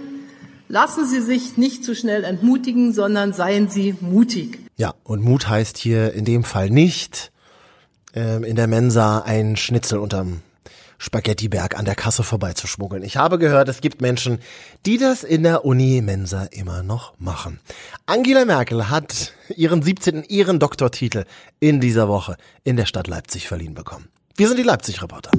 Lassen 0.68 1.06
Sie 1.06 1.22
sich 1.22 1.56
nicht 1.56 1.82
zu 1.82 1.94
schnell 1.94 2.24
entmutigen, 2.24 2.92
sondern 2.92 3.32
seien 3.32 3.70
Sie 3.70 3.94
mutig. 4.00 4.58
Ja, 4.76 4.94
und 5.02 5.22
Mut 5.22 5.48
heißt 5.48 5.78
hier 5.78 6.12
in 6.12 6.26
dem 6.26 6.44
Fall 6.44 6.68
nicht 6.68 7.32
ähm, 8.14 8.44
in 8.44 8.54
der 8.54 8.66
Mensa 8.66 9.20
ein 9.20 9.56
Schnitzel 9.56 9.98
unterm 9.98 10.42
Spaghettiberg 10.98 11.78
an 11.78 11.86
der 11.86 11.94
Kasse 11.94 12.22
vorbeizuschmuggeln. 12.22 13.02
Ich 13.02 13.16
habe 13.16 13.38
gehört, 13.38 13.70
es 13.70 13.80
gibt 13.80 14.02
Menschen, 14.02 14.40
die 14.84 14.98
das 14.98 15.24
in 15.24 15.42
der 15.42 15.64
Uni-Mensa 15.64 16.44
immer 16.50 16.82
noch 16.82 17.14
machen. 17.18 17.60
Angela 18.04 18.44
Merkel 18.44 18.90
hat 18.90 19.32
ihren 19.56 19.80
17. 19.80 20.24
Ehrendoktortitel 20.24 21.24
in 21.60 21.80
dieser 21.80 22.08
Woche 22.08 22.36
in 22.64 22.76
der 22.76 22.84
Stadt 22.84 23.06
Leipzig 23.06 23.48
verliehen 23.48 23.74
bekommen. 23.74 24.08
Wir 24.36 24.48
sind 24.48 24.58
die 24.58 24.64
Leipzig-Reporter. 24.64 25.30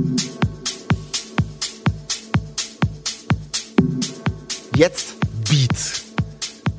Jetzt 4.76 5.19
Beats. 5.50 6.06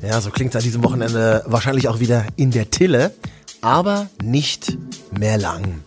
Ja, 0.01 0.21
so 0.21 0.29
klingt 0.29 0.51
es 0.51 0.55
an 0.55 0.63
diesem 0.63 0.83
Wochenende 0.83 1.43
wahrscheinlich 1.45 1.89
auch 1.89 1.99
wieder 1.99 2.25
in 2.37 2.51
der 2.51 2.71
Tille, 2.71 3.13
aber 3.59 4.09
nicht 4.23 4.77
mehr 5.11 5.37
lang. 5.37 5.83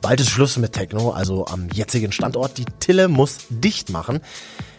Bald 0.00 0.20
ist 0.20 0.30
Schluss 0.30 0.56
mit 0.56 0.72
Techno, 0.72 1.10
also 1.10 1.46
am 1.46 1.68
jetzigen 1.70 2.12
Standort. 2.12 2.56
Die 2.56 2.64
Tille 2.78 3.08
muss 3.08 3.38
dicht 3.50 3.90
machen. 3.90 4.20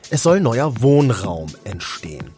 Es 0.10 0.24
soll 0.24 0.40
neuer 0.40 0.82
Wohnraum 0.82 1.48
entstehen. 1.66 2.30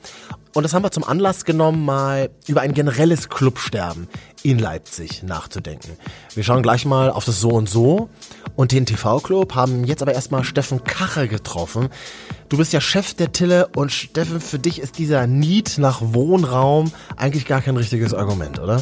Und 0.54 0.64
das 0.64 0.74
haben 0.74 0.84
wir 0.84 0.92
zum 0.92 1.04
Anlass 1.04 1.46
genommen, 1.46 1.86
mal 1.86 2.32
über 2.48 2.62
ein 2.62 2.74
generelles 2.74 3.30
Clubsterben 3.30 4.08
in 4.44 4.60
Leipzig 4.60 5.24
nachzudenken. 5.24 5.92
Wir 6.34 6.44
schauen 6.44 6.64
gleich 6.64 6.86
mal 6.86 7.10
auf 7.10 7.26
das 7.26 7.40
So 7.40 7.50
und 7.50 7.70
So 7.70 8.10
und 8.56 8.72
den 8.72 8.86
TV-Club, 8.86 9.56
haben 9.56 9.84
jetzt 9.84 10.02
aber 10.02 10.14
erstmal 10.14 10.44
Steffen 10.44 10.84
Kacher 10.84 11.28
getroffen. 11.28 11.90
Du 12.50 12.58
bist 12.58 12.74
ja 12.74 12.82
Chef 12.82 13.14
der 13.14 13.32
Tille 13.32 13.70
und 13.76 13.92
Steffen, 13.92 14.42
für 14.42 14.60
dich 14.60 14.80
ist 14.80 14.98
dieser 14.98 15.28
Need 15.28 15.78
nach 15.78 16.02
Wohnraum 16.02 16.92
eigentlich 17.16 17.46
gar 17.46 17.62
kein 17.62 17.78
richtiges 17.78 18.14
Argument, 18.14 18.60
oder? 18.60 18.82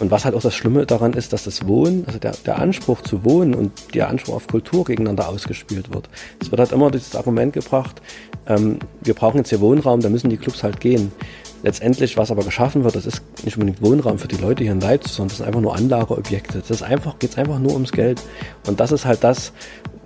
Und 0.00 0.12
was 0.12 0.24
halt 0.24 0.34
auch 0.34 0.42
das 0.42 0.54
Schlimme 0.54 0.86
daran 0.86 1.12
ist, 1.12 1.32
dass 1.32 1.44
das 1.44 1.66
Wohnen, 1.66 2.04
also 2.06 2.18
der, 2.18 2.32
der 2.46 2.60
Anspruch 2.60 3.00
zu 3.02 3.24
wohnen 3.24 3.54
und 3.54 3.94
der 3.94 4.08
Anspruch 4.08 4.36
auf 4.36 4.46
Kultur 4.46 4.84
gegeneinander 4.84 5.28
ausgespielt 5.28 5.92
wird. 5.92 6.08
Es 6.40 6.50
wird 6.52 6.60
halt 6.60 6.70
immer 6.70 6.90
dieses 6.90 7.16
Argument 7.16 7.52
gebracht, 7.52 8.00
ähm, 8.46 8.78
wir 9.00 9.14
brauchen 9.14 9.38
jetzt 9.38 9.48
hier 9.48 9.60
Wohnraum, 9.60 10.00
da 10.00 10.08
müssen 10.08 10.30
die 10.30 10.36
Clubs 10.36 10.62
halt 10.62 10.80
gehen. 10.80 11.10
Letztendlich, 11.62 12.16
was 12.16 12.30
aber 12.30 12.44
geschaffen 12.44 12.84
wird, 12.84 12.94
das 12.94 13.06
ist 13.06 13.22
nicht 13.44 13.56
unbedingt 13.56 13.82
Wohnraum 13.82 14.18
für 14.18 14.28
die 14.28 14.36
Leute 14.36 14.62
hier 14.62 14.72
in 14.72 14.80
Leipzig, 14.80 15.12
sondern 15.12 15.30
das 15.30 15.38
sind 15.38 15.46
einfach 15.46 15.60
nur 15.60 15.74
Anlageobjekte. 15.74 16.60
Das 16.60 16.70
ist 16.70 16.82
einfach, 16.82 17.18
geht's 17.18 17.36
einfach 17.36 17.58
nur 17.58 17.72
ums 17.72 17.92
Geld. 17.92 18.22
Und 18.66 18.78
das 18.80 18.92
ist 18.92 19.04
halt 19.04 19.24
das, 19.24 19.52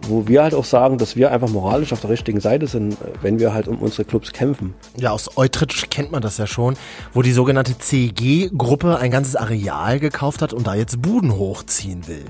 wo 0.08 0.26
wir 0.26 0.42
halt 0.42 0.54
auch 0.54 0.64
sagen, 0.64 0.98
dass 0.98 1.16
wir 1.16 1.30
einfach 1.30 1.48
moralisch 1.48 1.92
auf 1.92 2.00
der 2.00 2.10
richtigen 2.10 2.40
Seite 2.40 2.66
sind, 2.66 2.96
wenn 3.20 3.38
wir 3.38 3.54
halt 3.54 3.68
um 3.68 3.78
unsere 3.78 4.04
Clubs 4.04 4.32
kämpfen. 4.32 4.74
Ja, 4.96 5.10
aus 5.10 5.36
Eutritt 5.36 5.90
kennt 5.90 6.12
man 6.12 6.22
das 6.22 6.38
ja 6.38 6.46
schon, 6.46 6.76
wo 7.12 7.22
die 7.22 7.32
sogenannte 7.32 7.78
CG-Gruppe 7.78 8.98
ein 8.98 9.10
ganzes 9.10 9.36
Areal 9.36 10.00
gekauft 10.00 10.42
hat 10.42 10.52
und 10.52 10.66
da 10.66 10.74
jetzt 10.74 11.00
Buden 11.02 11.36
hochziehen 11.36 12.06
will. 12.08 12.24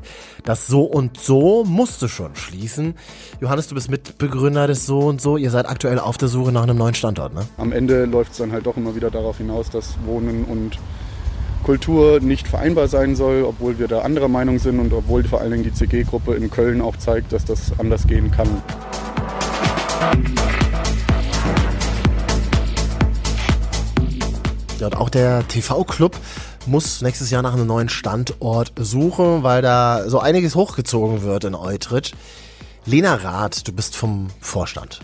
Das 0.44 0.66
So 0.66 0.82
und 0.82 1.18
So 1.18 1.64
musste 1.64 2.08
schon 2.08 2.34
schließen. 2.34 2.94
Johannes, 3.40 3.68
du 3.68 3.74
bist 3.74 3.90
Mitbegründer 3.90 4.66
des 4.66 4.86
So 4.86 5.00
und 5.00 5.20
So. 5.20 5.36
Ihr 5.36 5.50
seid 5.50 5.68
aktuell 5.68 5.98
auf 5.98 6.18
der 6.18 6.28
Suche 6.28 6.52
nach 6.52 6.62
einem 6.64 6.76
neuen 6.76 6.94
Standort, 6.94 7.34
ne? 7.34 7.46
Am 7.58 7.72
Ende 7.72 8.04
läuft 8.04 8.32
es 8.32 8.38
dann 8.38 8.52
halt 8.52 8.66
doch 8.66 8.76
immer 8.76 8.94
wieder 8.94 9.10
darauf 9.10 9.38
hinaus, 9.38 9.70
dass 9.70 9.94
Wohnen 10.04 10.44
und 10.44 10.78
Kultur 11.62 12.20
nicht 12.20 12.48
vereinbar 12.48 12.88
sein 12.88 13.16
soll, 13.16 13.44
obwohl 13.44 13.78
wir 13.78 13.88
da 13.88 14.00
anderer 14.00 14.28
Meinung 14.28 14.58
sind 14.58 14.78
und 14.80 14.92
obwohl 14.92 15.24
vor 15.24 15.40
allen 15.40 15.52
Dingen 15.52 15.64
die 15.64 15.72
CG-Gruppe 15.72 16.34
in 16.34 16.50
Köln 16.50 16.80
auch 16.80 16.96
zeigt, 16.96 17.32
dass 17.32 17.44
das 17.44 17.72
anders 17.78 18.06
gehen 18.06 18.30
kann. 18.30 18.48
Ja, 24.78 24.86
und 24.86 24.96
auch 24.96 25.10
der 25.10 25.46
TV-Club 25.46 26.16
muss 26.66 27.02
nächstes 27.02 27.30
Jahr 27.30 27.42
nach 27.42 27.54
einem 27.54 27.66
neuen 27.66 27.88
Standort 27.88 28.72
suchen, 28.76 29.42
weil 29.42 29.62
da 29.62 30.08
so 30.08 30.18
einiges 30.18 30.54
hochgezogen 30.54 31.22
wird 31.22 31.44
in 31.44 31.54
Eutritt. 31.54 32.12
Lena 32.84 33.14
Rath, 33.14 33.68
du 33.68 33.72
bist 33.72 33.94
vom 33.94 34.28
Vorstand 34.40 35.00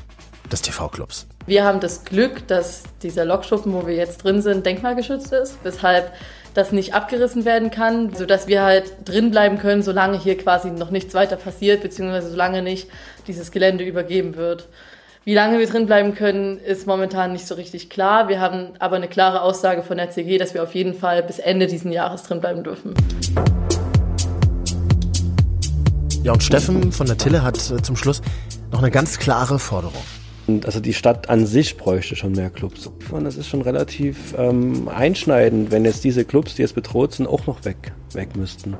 des 0.51 0.63
TV-Clubs. 0.63 1.27
Wir 1.47 1.65
haben 1.65 1.81
das 1.81 2.05
Glück, 2.05 2.47
dass 2.49 2.83
dieser 3.03 3.25
Lokschuppen, 3.25 3.73
wo 3.73 3.87
wir 3.87 3.95
jetzt 3.95 4.25
drin 4.25 4.43
sind, 4.43 4.67
denkmalgeschützt 4.67 5.33
ist, 5.33 5.59
weshalb 5.63 6.13
das 6.59 6.73
nicht 6.73 6.93
abgerissen 6.93 7.45
werden 7.45 7.71
kann, 7.71 8.13
sodass 8.15 8.49
wir 8.49 8.63
halt 8.63 8.93
drin 9.05 9.31
bleiben 9.31 9.59
können, 9.59 9.83
solange 9.83 10.19
hier 10.19 10.37
quasi 10.37 10.71
noch 10.71 10.91
nichts 10.91 11.15
weiter 11.15 11.37
passiert, 11.37 11.83
beziehungsweise 11.83 12.31
solange 12.31 12.63
nicht 12.63 12.89
dieses 13.29 13.53
Gelände 13.53 13.85
übergeben 13.85 14.35
wird. 14.37 14.67
Wie 15.25 15.35
lange 15.35 15.61
wir 15.61 15.69
drin 15.69 15.87
bleiben 15.87 16.17
können, 16.17 16.59
ist 16.59 16.87
momentan 16.87 17.33
nicht 17.33 17.47
so 17.47 17.55
richtig 17.55 17.91
klar. 17.91 18.29
Wir 18.29 18.41
haben 18.41 18.71
aber 18.81 18.97
eine 18.97 19.07
klare 19.07 19.43
Aussage 19.43 19.83
von 19.83 19.99
der 19.99 20.11
CG, 20.11 20.37
dass 20.37 20.53
wir 20.53 20.63
auf 20.65 20.75
jeden 20.75 20.95
Fall 20.95 21.23
bis 21.23 21.39
Ende 21.39 21.69
diesen 21.69 21.93
Jahres 21.93 22.25
drin 22.25 22.41
bleiben 22.41 22.65
dürfen. 22.65 22.95
Ja, 26.25 26.33
und 26.33 26.43
Steffen 26.43 26.91
von 26.91 27.07
der 27.07 27.19
Tille 27.19 27.43
hat 27.43 27.57
äh, 27.71 27.81
zum 27.83 27.95
Schluss 27.95 28.21
noch 28.73 28.81
eine 28.81 28.91
ganz 28.91 29.19
klare 29.19 29.61
Forderung. 29.61 30.03
Und 30.49 30.65
also 30.65 30.81
die 30.81 30.95
Stadt 30.95 31.29
an 31.29 31.47
sich 31.47 31.77
bräuchte 31.77 32.17
schon 32.17 32.33
mehr 32.33 32.49
Clubs. 32.49 32.91
Und 33.11 33.25
das 33.25 33.37
ist 33.37 33.49
schon 33.49 33.61
relativ 33.61 34.35
ähm, 34.37 34.89
einschneidend, 34.89 35.71
wenn 35.71 35.85
jetzt 35.85 36.05
diese 36.05 36.25
Clubs, 36.25 36.55
die 36.55 36.63
jetzt 36.63 36.75
bedroht 36.75 37.13
sind, 37.13 37.27
auch 37.27 37.47
noch 37.47 37.65
weg, 37.67 37.93
weg 38.15 38.35
müssten. 38.35 38.75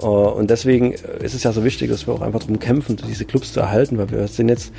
Uh, 0.00 0.06
und 0.06 0.50
deswegen 0.50 0.92
ist 0.92 1.34
es 1.34 1.42
ja 1.42 1.52
so 1.52 1.64
wichtig, 1.64 1.88
dass 1.90 2.06
wir 2.06 2.14
auch 2.14 2.20
einfach 2.20 2.40
darum 2.40 2.58
kämpfen, 2.58 2.96
diese 3.08 3.24
Clubs 3.24 3.52
zu 3.52 3.60
erhalten, 3.60 3.96
weil 3.98 4.10
wir 4.10 4.26
sind 4.28 4.48
jetzt 4.48 4.72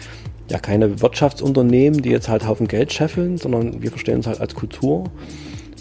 ja 0.49 0.59
keine 0.59 1.01
Wirtschaftsunternehmen, 1.01 2.01
die 2.01 2.09
jetzt 2.09 2.29
halt 2.29 2.47
Haufen 2.47 2.67
Geld 2.67 2.93
scheffeln, 2.93 3.37
sondern 3.37 3.81
wir 3.81 3.91
verstehen 3.91 4.17
uns 4.17 4.27
halt 4.27 4.39
als 4.39 4.55
Kultur. 4.55 5.05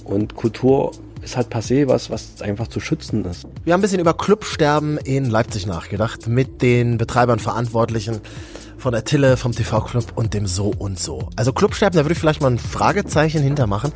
Und 0.05 0.35
Kultur 0.35 0.93
ist 1.23 1.37
halt 1.37 1.49
passé 1.49 1.89
was, 1.89 2.11
was 2.11 2.43
einfach 2.43 2.69
zu 2.69 2.81
schützen 2.81 3.25
ist. 3.25 3.47
Wir 3.65 3.73
haben 3.73 3.81
ein 3.81 3.83
bisschen 3.83 4.01
über 4.01 4.15
Clubsterben 4.15 4.99
in 4.99 5.31
Leipzig 5.31 5.67
nachgedacht, 5.67 6.29
mit 6.29 6.63
den 6.63 6.99
Betreibern 6.99 7.39
Verantwortlichen 7.39 8.21
von 8.85 8.93
der 8.93 9.05
Tille, 9.05 9.39
vom 9.39 9.53
TV-Club 9.53 10.13
und 10.15 10.35
dem 10.35 10.47
So 10.47 10.67
und 10.67 10.99
So. 10.99 11.31
Also 11.37 11.55
Clubsterben, 11.55 11.97
da 11.97 12.05
würde 12.05 12.13
ich 12.13 12.19
vielleicht 12.19 12.43
mal 12.43 12.51
ein 12.51 12.59
Fragezeichen 12.59 13.41
hintermachen. 13.41 13.93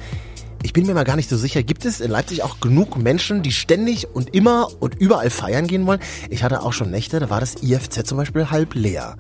ich 0.63 0.73
bin 0.73 0.87
mir 0.87 0.95
mal 0.95 1.05
gar 1.05 1.17
nicht 1.17 1.29
so 1.29 1.37
sicher, 1.37 1.63
gibt 1.63 1.85
es 1.85 2.01
in 2.01 2.11
Leipzig 2.11 2.43
auch 2.43 2.59
genug 2.59 2.97
Menschen, 2.97 3.43
die 3.43 3.53
ständig 3.53 4.09
und 4.15 4.35
immer 4.35 4.69
und 4.81 4.95
überall 4.95 5.29
feiern 5.29 5.67
gehen 5.67 5.85
wollen? 5.85 6.01
Ich 6.31 6.43
hatte 6.43 6.63
auch 6.63 6.73
schon 6.73 6.91
Nächte, 6.91 7.21
da 7.21 7.29
war 7.29 7.39
das 7.39 7.63
IFZ 7.63 8.07
zum 8.07 8.17
Beispiel 8.17 8.51
halb 8.51 8.75
leer. 8.75 9.17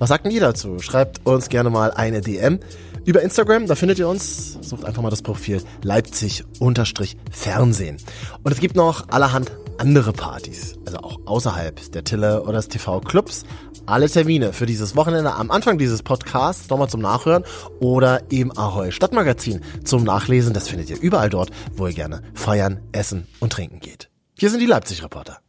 Was 0.00 0.08
sagt 0.08 0.24
denn 0.24 0.32
ihr 0.32 0.40
dazu? 0.40 0.80
Schreibt 0.80 1.24
uns 1.24 1.48
gerne 1.48 1.70
mal 1.70 1.92
eine 1.92 2.20
DM. 2.20 2.58
Über 3.04 3.20
Instagram, 3.20 3.66
da 3.66 3.74
findet 3.74 3.98
ihr 3.98 4.08
uns, 4.08 4.58
sucht 4.60 4.84
einfach 4.84 5.02
mal 5.02 5.10
das 5.10 5.22
Profil 5.22 5.60
Leipzig-Fernsehen. 5.82 7.96
Und 8.44 8.52
es 8.52 8.60
gibt 8.60 8.76
noch 8.76 9.08
allerhand 9.08 9.50
andere 9.78 10.12
Partys, 10.12 10.76
also 10.86 10.98
auch 10.98 11.18
außerhalb 11.26 11.90
der 11.90 12.04
Tille 12.04 12.44
oder 12.44 12.58
des 12.58 12.68
TV-Clubs. 12.68 13.42
Alle 13.86 14.08
Termine 14.08 14.52
für 14.52 14.66
dieses 14.66 14.94
Wochenende 14.94 15.34
am 15.34 15.50
Anfang 15.50 15.78
dieses 15.78 16.04
Podcasts 16.04 16.70
nochmal 16.70 16.88
zum 16.88 17.00
Nachhören 17.00 17.42
oder 17.80 18.30
im 18.30 18.56
Ahoi 18.56 18.92
Stadtmagazin 18.92 19.62
zum 19.82 20.04
Nachlesen. 20.04 20.54
Das 20.54 20.68
findet 20.68 20.88
ihr 20.88 21.00
überall 21.00 21.28
dort, 21.28 21.50
wo 21.74 21.88
ihr 21.88 21.94
gerne 21.94 22.22
feiern, 22.34 22.82
essen 22.92 23.26
und 23.40 23.52
trinken 23.52 23.80
geht. 23.80 24.10
Hier 24.38 24.48
sind 24.48 24.60
die 24.60 24.66
Leipzig-Reporter. 24.66 25.40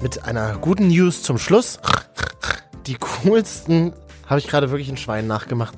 Mit 0.00 0.24
einer 0.24 0.56
guten 0.56 0.88
News 0.88 1.22
zum 1.22 1.36
Schluss. 1.36 1.78
Die 2.86 2.94
coolsten 2.94 3.92
habe 4.28 4.38
ich 4.38 4.46
gerade 4.46 4.70
wirklich 4.70 4.88
ein 4.88 4.96
Schwein 4.96 5.26
nachgemacht. 5.26 5.74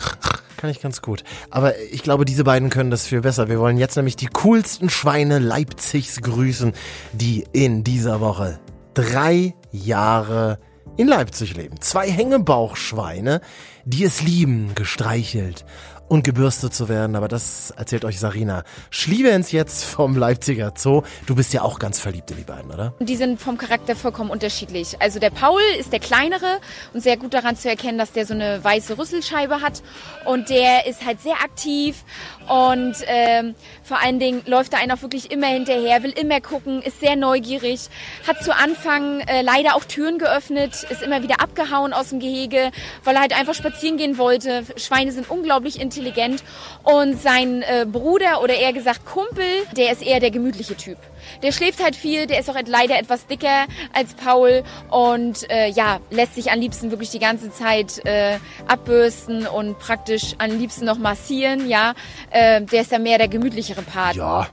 Kann 0.57 0.69
ich 0.69 0.83
ganz 0.83 1.01
gut. 1.01 1.25
Aber 1.49 1.79
ich 1.79 2.03
glaube, 2.03 2.27
diese 2.27 2.45
beiden 2.45 2.69
können 2.69 2.91
das 2.91 3.07
viel 3.07 3.23
besser. 3.23 3.49
Wir 3.49 3.59
wollen 3.59 3.79
jetzt 3.79 3.97
nämlich 3.97 4.17
die 4.17 4.27
coolsten 4.27 4.91
Schweine 4.91 5.39
Leipzigs 5.39 6.21
grüßen, 6.21 6.75
die 7.13 7.47
in 7.53 7.83
dieser 7.83 8.21
Woche 8.21 8.61
drei 8.93 9.55
Jahre 9.73 10.59
in 10.99 11.09
Leipzig 11.09 11.57
leben. 11.57 11.81
Zwei 11.81 12.11
Hängebauchschweine, 12.11 13.41
die 13.87 14.05
es 14.05 14.21
lieben, 14.21 14.75
gestreichelt 14.75 15.65
und 16.11 16.25
gebürstet 16.25 16.75
zu 16.75 16.89
werden. 16.89 17.15
Aber 17.15 17.29
das 17.29 17.71
erzählt 17.77 18.05
euch 18.05 18.19
Sarina 18.19 18.65
Schlievens 18.91 19.53
jetzt 19.53 19.85
vom 19.85 20.17
Leipziger 20.17 20.73
Zoo. 20.77 21.03
Du 21.27 21.37
bist 21.37 21.53
ja 21.53 21.63
auch 21.63 21.79
ganz 21.79 22.01
verliebt 22.01 22.33
in 22.33 22.39
die 22.39 22.43
beiden, 22.43 22.73
oder? 22.73 22.95
Die 22.99 23.15
sind 23.15 23.41
vom 23.41 23.57
Charakter 23.57 23.95
vollkommen 23.95 24.29
unterschiedlich. 24.29 25.01
Also 25.01 25.21
der 25.21 25.31
Paul 25.31 25.61
ist 25.79 25.93
der 25.93 26.01
kleinere 26.01 26.59
und 26.93 27.01
sehr 27.01 27.17
gut 27.17 27.33
daran 27.33 27.55
zu 27.55 27.69
erkennen, 27.69 27.97
dass 27.97 28.11
der 28.11 28.27
so 28.27 28.35
eine 28.35 28.63
weiße 28.63 28.99
Rüsselscheibe 28.99 29.61
hat. 29.61 29.85
Und 30.25 30.51
der 30.51 30.87
ist 30.87 31.07
halt 31.07 31.21
sehr 31.21 31.35
aktiv 31.45 32.05
und 32.49 32.97
ähm, 33.07 33.55
vor 33.85 34.03
allen 34.03 34.19
Dingen 34.19 34.43
läuft 34.47 34.73
er 34.73 34.81
einen 34.81 34.91
auch 34.91 35.03
wirklich 35.03 35.31
immer 35.31 35.47
hinterher, 35.47 36.03
will 36.03 36.11
immer 36.11 36.41
gucken, 36.41 36.83
ist 36.83 36.99
sehr 36.99 37.15
neugierig, 37.15 37.89
hat 38.27 38.43
zu 38.43 38.53
Anfang 38.53 39.21
äh, 39.21 39.43
leider 39.43 39.77
auch 39.77 39.85
Türen 39.85 40.19
geöffnet, 40.19 40.85
ist 40.91 41.03
immer 41.03 41.23
wieder 41.23 41.41
abgehauen 41.41 41.93
aus 41.93 42.09
dem 42.09 42.19
Gehege, 42.19 42.73
weil 43.05 43.15
er 43.15 43.21
halt 43.21 43.39
einfach 43.39 43.55
spazieren 43.55 43.97
gehen 43.97 44.19
wollte. 44.19 44.65
Schweine 44.77 45.13
sind 45.13 45.31
unglaublich 45.31 45.79
intelligent 45.81 46.00
intelligent. 46.01 46.43
Und 46.83 47.21
sein 47.21 47.63
äh, 47.63 47.87
Bruder 47.87 48.43
oder 48.43 48.55
eher 48.55 48.73
gesagt 48.73 49.05
Kumpel, 49.05 49.45
der 49.77 49.93
ist 49.93 50.03
eher 50.03 50.21
der 50.21 50.31
gemütliche 50.31 50.77
Typ. 50.77 50.99
Der 51.43 51.53
schläft 51.53 51.83
halt 51.83 51.95
viel, 51.95 52.27
der 52.27 52.41
ist 52.41 52.49
auch 52.49 52.57
leider 52.67 52.99
etwas 52.99 53.27
dicker 53.27 53.67
als 53.93 54.15
Paul 54.15 54.63
und 54.91 55.51
äh, 55.51 55.69
ja, 55.69 56.01
lässt 56.11 56.35
sich 56.35 56.51
am 56.51 56.61
liebsten 56.61 56.91
wirklich 56.91 57.11
die 57.11 57.19
ganze 57.19 57.53
Zeit 57.53 58.05
äh, 58.05 58.39
abbürsten 58.67 59.47
und 59.47 59.79
praktisch 59.79 60.35
am 60.39 60.59
liebsten 60.59 60.87
noch 60.87 60.99
massieren, 60.99 61.69
ja. 61.69 61.95
Äh, 62.31 62.63
der 62.63 62.83
ist 62.83 62.93
dann 62.93 63.03
mehr 63.03 63.19
der 63.19 63.29
gemütlichere 63.29 63.83
Part. 63.83 64.17
Ja, 64.17 64.49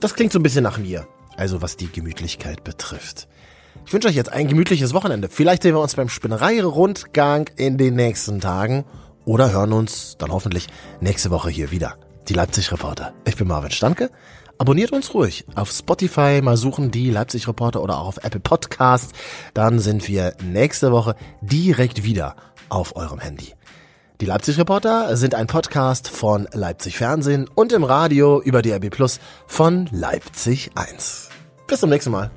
das 0.00 0.14
klingt 0.14 0.32
so 0.32 0.38
ein 0.38 0.42
bisschen 0.42 0.64
nach 0.64 0.78
mir. 0.78 1.06
Also 1.36 1.62
was 1.62 1.76
die 1.76 1.90
Gemütlichkeit 1.90 2.64
betrifft. 2.64 3.28
Ich 3.86 3.92
wünsche 3.92 4.08
euch 4.08 4.14
jetzt 4.14 4.32
ein 4.32 4.46
gemütliches 4.46 4.92
Wochenende. 4.94 5.28
Vielleicht 5.28 5.62
sehen 5.62 5.74
wir 5.74 5.80
uns 5.80 5.94
beim 5.94 6.08
Spinnerei-Rundgang 6.08 7.48
in 7.56 7.78
den 7.78 7.94
nächsten 7.94 8.40
Tagen 8.40 8.84
oder 9.30 9.52
hören 9.52 9.72
uns 9.72 10.16
dann 10.18 10.32
hoffentlich 10.32 10.66
nächste 11.00 11.30
Woche 11.30 11.50
hier 11.50 11.70
wieder. 11.70 11.94
Die 12.28 12.34
Leipzig 12.34 12.72
Reporter. 12.72 13.12
Ich 13.24 13.36
bin 13.36 13.46
Marvin 13.46 13.70
Stanke. 13.70 14.10
Abonniert 14.58 14.90
uns 14.90 15.14
ruhig 15.14 15.44
auf 15.54 15.70
Spotify, 15.70 16.40
mal 16.42 16.56
suchen 16.56 16.90
die 16.90 17.10
Leipzig 17.10 17.46
Reporter 17.46 17.80
oder 17.80 17.98
auch 17.98 18.08
auf 18.08 18.24
Apple 18.24 18.40
Podcast. 18.40 19.12
Dann 19.54 19.78
sind 19.78 20.08
wir 20.08 20.34
nächste 20.42 20.90
Woche 20.90 21.14
direkt 21.42 22.02
wieder 22.02 22.34
auf 22.70 22.96
eurem 22.96 23.20
Handy. 23.20 23.54
Die 24.20 24.26
Leipzig 24.26 24.58
Reporter 24.58 25.16
sind 25.16 25.36
ein 25.36 25.46
Podcast 25.46 26.08
von 26.08 26.48
Leipzig 26.52 26.96
Fernsehen 26.96 27.48
und 27.54 27.72
im 27.72 27.84
Radio 27.84 28.42
über 28.42 28.62
DRB 28.62 28.90
Plus 28.90 29.20
von 29.46 29.88
Leipzig 29.92 30.72
1. 30.74 31.28
Bis 31.68 31.78
zum 31.78 31.90
nächsten 31.90 32.10
Mal. 32.10 32.32